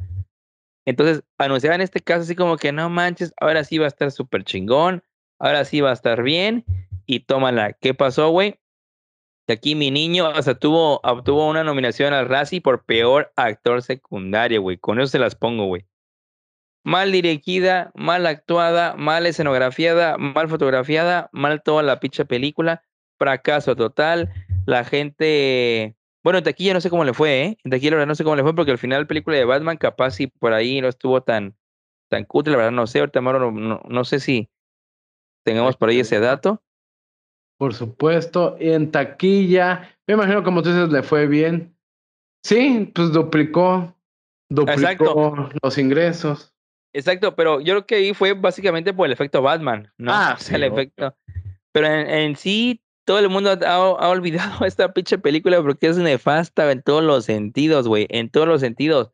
[0.85, 4.43] Entonces anunciaban este caso así como que no manches, ahora sí va a estar súper
[4.43, 5.03] chingón,
[5.39, 6.65] ahora sí va a estar bien,
[7.05, 7.73] y tómala.
[7.73, 8.59] ¿Qué pasó, güey?
[9.51, 13.81] Que aquí mi niño, o sea, tuvo, obtuvo una nominación al Razzie por peor actor
[13.81, 14.77] secundario, güey.
[14.77, 15.85] Con eso se las pongo, güey.
[16.83, 22.83] mal dirigida, mal actuada, mal escenografiada, mal fotografiada, mal toda la pinche película,
[23.17, 24.31] fracaso total.
[24.65, 27.57] La gente, bueno, en taquilla no sé cómo le fue, ¿eh?
[27.63, 29.45] En taquilla la verdad no sé cómo le fue porque al final la película de
[29.45, 31.57] Batman capaz si por ahí no estuvo tan,
[32.09, 34.49] tan cutre, la verdad no sé, ahorita Mauro, no, no sé si
[35.43, 36.63] tengamos por ahí ese dato.
[37.61, 41.77] Por supuesto, y en taquilla, me imagino como tú dices, le fue bien.
[42.43, 43.95] Sí, pues duplicó,
[44.49, 45.49] duplicó Exacto.
[45.61, 46.55] los ingresos.
[46.91, 50.11] Exacto, pero yo creo que ahí fue básicamente por el efecto Batman, ¿no?
[50.11, 50.65] Ah, el sí, obvio.
[50.65, 51.15] efecto.
[51.71, 55.97] Pero en, en sí, todo el mundo ha, ha olvidado esta pinche película porque es
[55.97, 59.11] nefasta en todos los sentidos, güey, en todos los sentidos.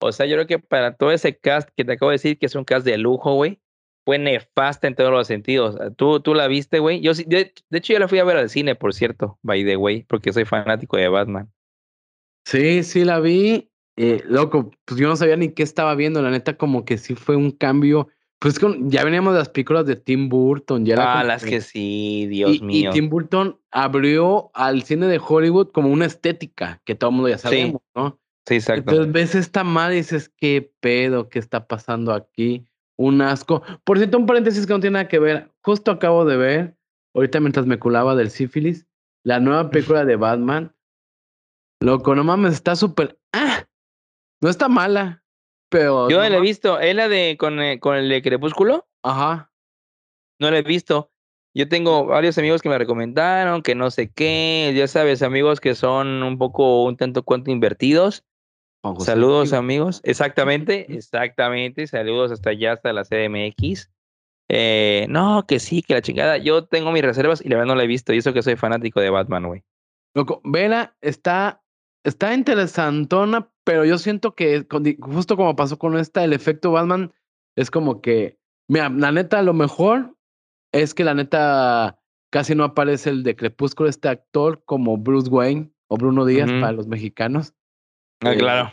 [0.00, 2.46] O sea, yo creo que para todo ese cast que te acabo de decir, que
[2.46, 3.60] es un cast de lujo, güey,
[4.04, 5.76] fue nefasta en todos los sentidos.
[5.96, 7.00] ¿Tú, tú la viste, güey?
[7.00, 9.64] Yo sí, de, de hecho, yo la fui a ver al cine, por cierto, by
[9.64, 11.52] the way, porque soy fanático de Batman.
[12.46, 13.70] Sí, sí la vi.
[13.96, 16.22] Eh, loco, pues yo no sabía ni qué estaba viendo.
[16.22, 18.08] La neta, como que sí fue un cambio.
[18.40, 20.84] Pues con, ya veníamos de las películas de Tim Burton.
[20.84, 22.90] Ya Ah, las que- sí, Dios y, y mío.
[22.90, 27.38] Tim Burton abrió al cine de Hollywood como una estética que todo el mundo ya
[27.38, 27.42] Sí.
[27.44, 28.18] sabemos, ¿no?
[28.46, 28.90] Sí, exacto.
[28.90, 31.28] Entonces ves esta madre y dices, ¿qué pedo?
[31.28, 32.66] ¿Qué está pasando aquí?
[33.02, 33.64] Un asco.
[33.82, 35.50] Por cierto, un paréntesis que no tiene nada que ver.
[35.64, 36.76] Justo acabo de ver,
[37.14, 38.86] ahorita mientras me culaba del sífilis,
[39.24, 40.72] la nueva película de Batman.
[41.80, 43.18] Loco, no mames, está súper.
[43.32, 43.66] ¡Ah!
[44.40, 45.24] No está mala,
[45.68, 46.08] pero.
[46.08, 46.78] Yo no la he visto.
[46.78, 48.86] ¿Es la de con, eh, con el de Crepúsculo?
[49.02, 49.50] Ajá.
[50.38, 51.10] No la he visto.
[51.56, 55.74] Yo tengo varios amigos que me recomendaron, que no sé qué, ya sabes, amigos que
[55.74, 58.24] son un poco, un tanto cuanto invertidos.
[58.98, 60.00] Saludos, amigos.
[60.04, 61.86] Exactamente, exactamente.
[61.86, 63.90] Saludos hasta allá, hasta la CDMX.
[64.48, 66.38] Eh, no, que sí, que la chingada.
[66.38, 68.12] Yo tengo mis reservas y la verdad no la he visto.
[68.12, 69.62] Y eso que soy fanático de Batman, güey.
[70.14, 71.62] Loco, vela, está,
[72.04, 77.12] está interesantona, pero yo siento que con justo como pasó con esta, el efecto Batman
[77.56, 80.16] es como que, mira, la neta, lo mejor
[80.72, 81.98] es que la neta
[82.30, 86.72] casi no aparece el de Crepúsculo, este actor como Bruce Wayne o Bruno Díaz para
[86.72, 87.54] los mexicanos.
[88.22, 88.70] Ah, Eh, claro.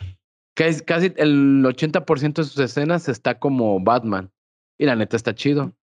[0.56, 4.30] Casi, casi el 80% de sus escenas está como Batman.
[4.78, 5.74] Y la neta está chido.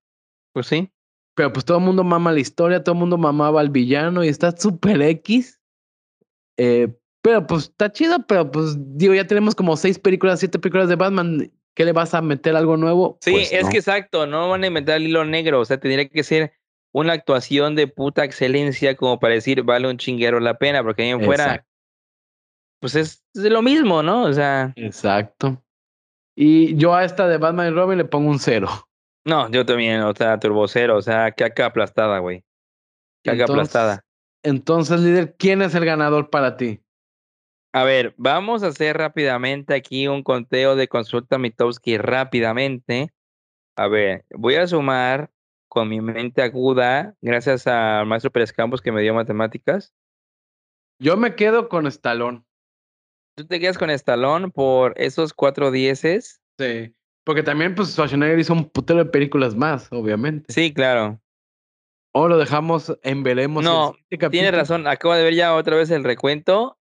[0.52, 0.90] Pues sí.
[1.34, 4.28] Pero pues todo el mundo mama la historia, todo el mundo mamaba al villano y
[4.28, 5.60] está súper X.
[6.58, 6.88] Eh,
[7.22, 10.96] pero pues está chido, pero pues digo, ya tenemos como seis películas, siete películas de
[10.96, 11.50] Batman.
[11.74, 13.18] ¿Qué le vas a meter algo nuevo?
[13.20, 13.70] Sí, Pues es no.
[13.70, 16.52] que exacto, no van a inventar el hilo negro, o sea, tendría que ser
[16.92, 21.10] una actuación de puta excelencia como para decir vale un chinguero la pena, porque ahí
[21.10, 21.64] en fuera.
[22.80, 24.24] Pues es, es lo mismo, ¿no?
[24.24, 25.62] O sea, Exacto.
[26.36, 28.68] Y yo a esta de Batman y Robin le pongo un cero.
[29.24, 32.44] no, yo también, o sea, turbocero, o sea, caca aplastada, güey.
[33.24, 34.04] Caca Entonces- aplastada.
[34.44, 36.80] Entonces, líder, ¿quién es el ganador para ti?
[37.74, 43.12] A ver, vamos a hacer rápidamente aquí un conteo de consulta Mitowski rápidamente.
[43.76, 45.30] A ver, voy a sumar
[45.68, 49.92] con mi mente aguda, gracias al maestro Pérez Campos que me dio matemáticas.
[51.00, 52.44] Yo me quedo con Stallone.
[53.38, 56.40] Tú te quedas con Estalón por esos cuatro dieces.
[56.58, 56.92] Sí.
[57.22, 60.52] Porque también, pues, Schwarzenegger hizo un putero de películas más, obviamente.
[60.52, 61.20] Sí, claro.
[62.12, 63.64] O lo dejamos en veremos.
[63.64, 66.78] el No, Tienes capítulo razón, acabo de ver ya otra vez el recuento.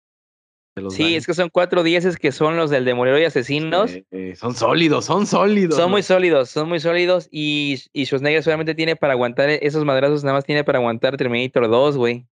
[0.91, 1.17] Sí, daños.
[1.17, 3.91] es que son cuatro dieces que son los del Demolidor y Asesinos.
[4.11, 5.77] Eh, son sólidos, son sólidos.
[5.77, 7.29] Son muy sólidos, son muy sólidos.
[7.31, 11.71] Y, y Schwarzenegger solamente tiene para aguantar esos madrazos, nada más tiene para aguantar Terminator
[11.71, 12.27] 2, güey.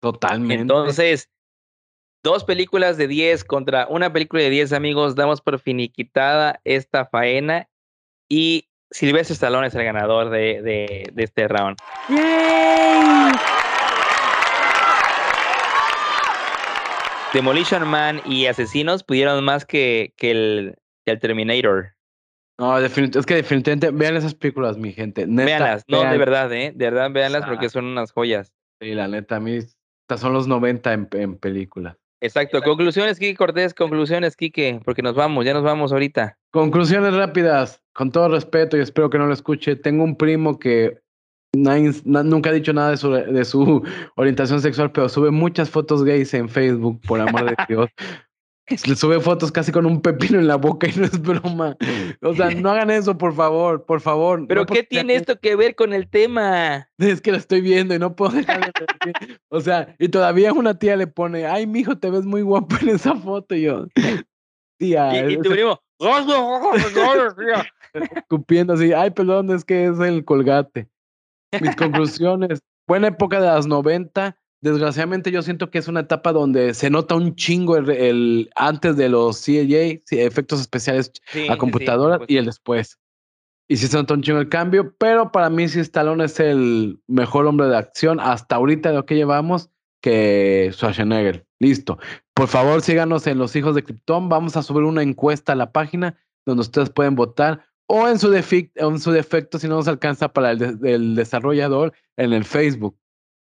[0.00, 0.62] Totalmente.
[0.62, 1.30] Entonces,
[2.22, 5.14] dos películas de 10 contra una película de 10, amigos.
[5.14, 7.68] Damos por finiquitada esta faena.
[8.28, 11.76] Y Silvestre Stallone es el ganador de, de, de este round.
[17.32, 20.78] Demolition Man y Asesinos pudieron más que, que, el,
[21.20, 21.94] Terminator.
[22.58, 25.26] No, es que definitivamente vean esas películas, mi gente.
[25.26, 26.72] Neta, Véanlas, no, de verdad, ¿eh?
[26.74, 27.80] De verdad, véanlas porque Exacto.
[27.80, 28.54] son unas joyas.
[28.80, 31.98] Sí, la neta, a mí estas son los 90 en, en películas.
[32.20, 32.62] Exacto.
[32.62, 36.38] Conclusiones, Kike Cortés, conclusiones, Kike, porque nos vamos, ya nos vamos ahorita.
[36.50, 39.76] Conclusiones rápidas, con todo respeto y espero que no lo escuche.
[39.76, 40.98] Tengo un primo que
[41.54, 43.82] nadie- na- nunca ha dicho nada de su, de su
[44.16, 47.90] orientación sexual, pero sube muchas fotos gays en Facebook, por amor de Dios.
[48.68, 51.76] Le sube fotos casi con un pepino en la boca y no es broma.
[52.20, 54.44] O sea, no hagan eso, por favor, por favor.
[54.48, 56.88] Pero No ¿qué tiene sea- esto que ver con el tema?
[56.98, 59.36] Es que lo estoy viendo y no puedo dejar de.
[59.50, 62.88] O sea, y todavía una tía le pone, ay, mijo, te ves muy guapo en
[62.88, 63.54] esa foto.
[63.54, 63.86] Y yo,
[64.78, 65.80] tía, Y, y tu primo,
[67.94, 70.88] escupiendo así, ay, perdón, es que es el colgate.
[71.60, 74.36] Mis conclusiones, buena época de las 90,
[74.70, 78.96] desgraciadamente yo siento que es una etapa donde se nota un chingo el, el antes
[78.96, 82.98] de los CAJ, efectos especiales Sí, a computadora sí, y el después.
[83.68, 87.00] Y sí se nota un chingo el cambio, pero para mí sí Stallone es el
[87.08, 89.70] mejor hombre de acción hasta ahorita de lo que llevamos
[90.00, 91.46] que Schwarzenegger.
[91.58, 91.98] Listo.
[92.34, 94.28] Por favor, síganos en Los Hijos de Krypton.
[94.28, 98.30] Vamos a subir una encuesta a la página donde ustedes pueden votar o en su,
[98.32, 102.44] defi- en su defecto, si no nos alcanza para el, de- el desarrollador, en el
[102.44, 102.96] Facebook.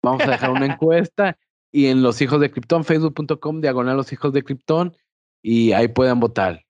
[0.04, 1.38] Vamos a dejar una encuesta
[1.72, 4.96] y en Los Hijos de Krypton, facebook.com, diagonal Los Hijos de Krypton,
[5.42, 6.64] y ahí pueden votar.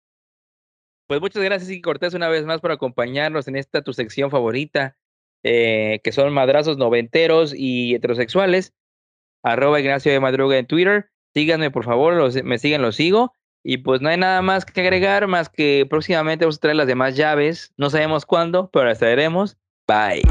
[1.07, 4.97] Pues muchas gracias, Iki Cortés, una vez más por acompañarnos en esta tu sección favorita,
[5.43, 8.73] eh, que son madrazos noventeros y heterosexuales.
[9.43, 11.11] Arroba Ignacio de Madruga en Twitter.
[11.35, 13.35] Síganme, por favor, los, me siguen, los sigo.
[13.63, 16.87] Y pues no hay nada más que agregar, más que próximamente vamos a traer las
[16.87, 17.73] demás llaves.
[17.77, 19.59] No sabemos cuándo, pero las traeremos.
[19.87, 20.23] Bye.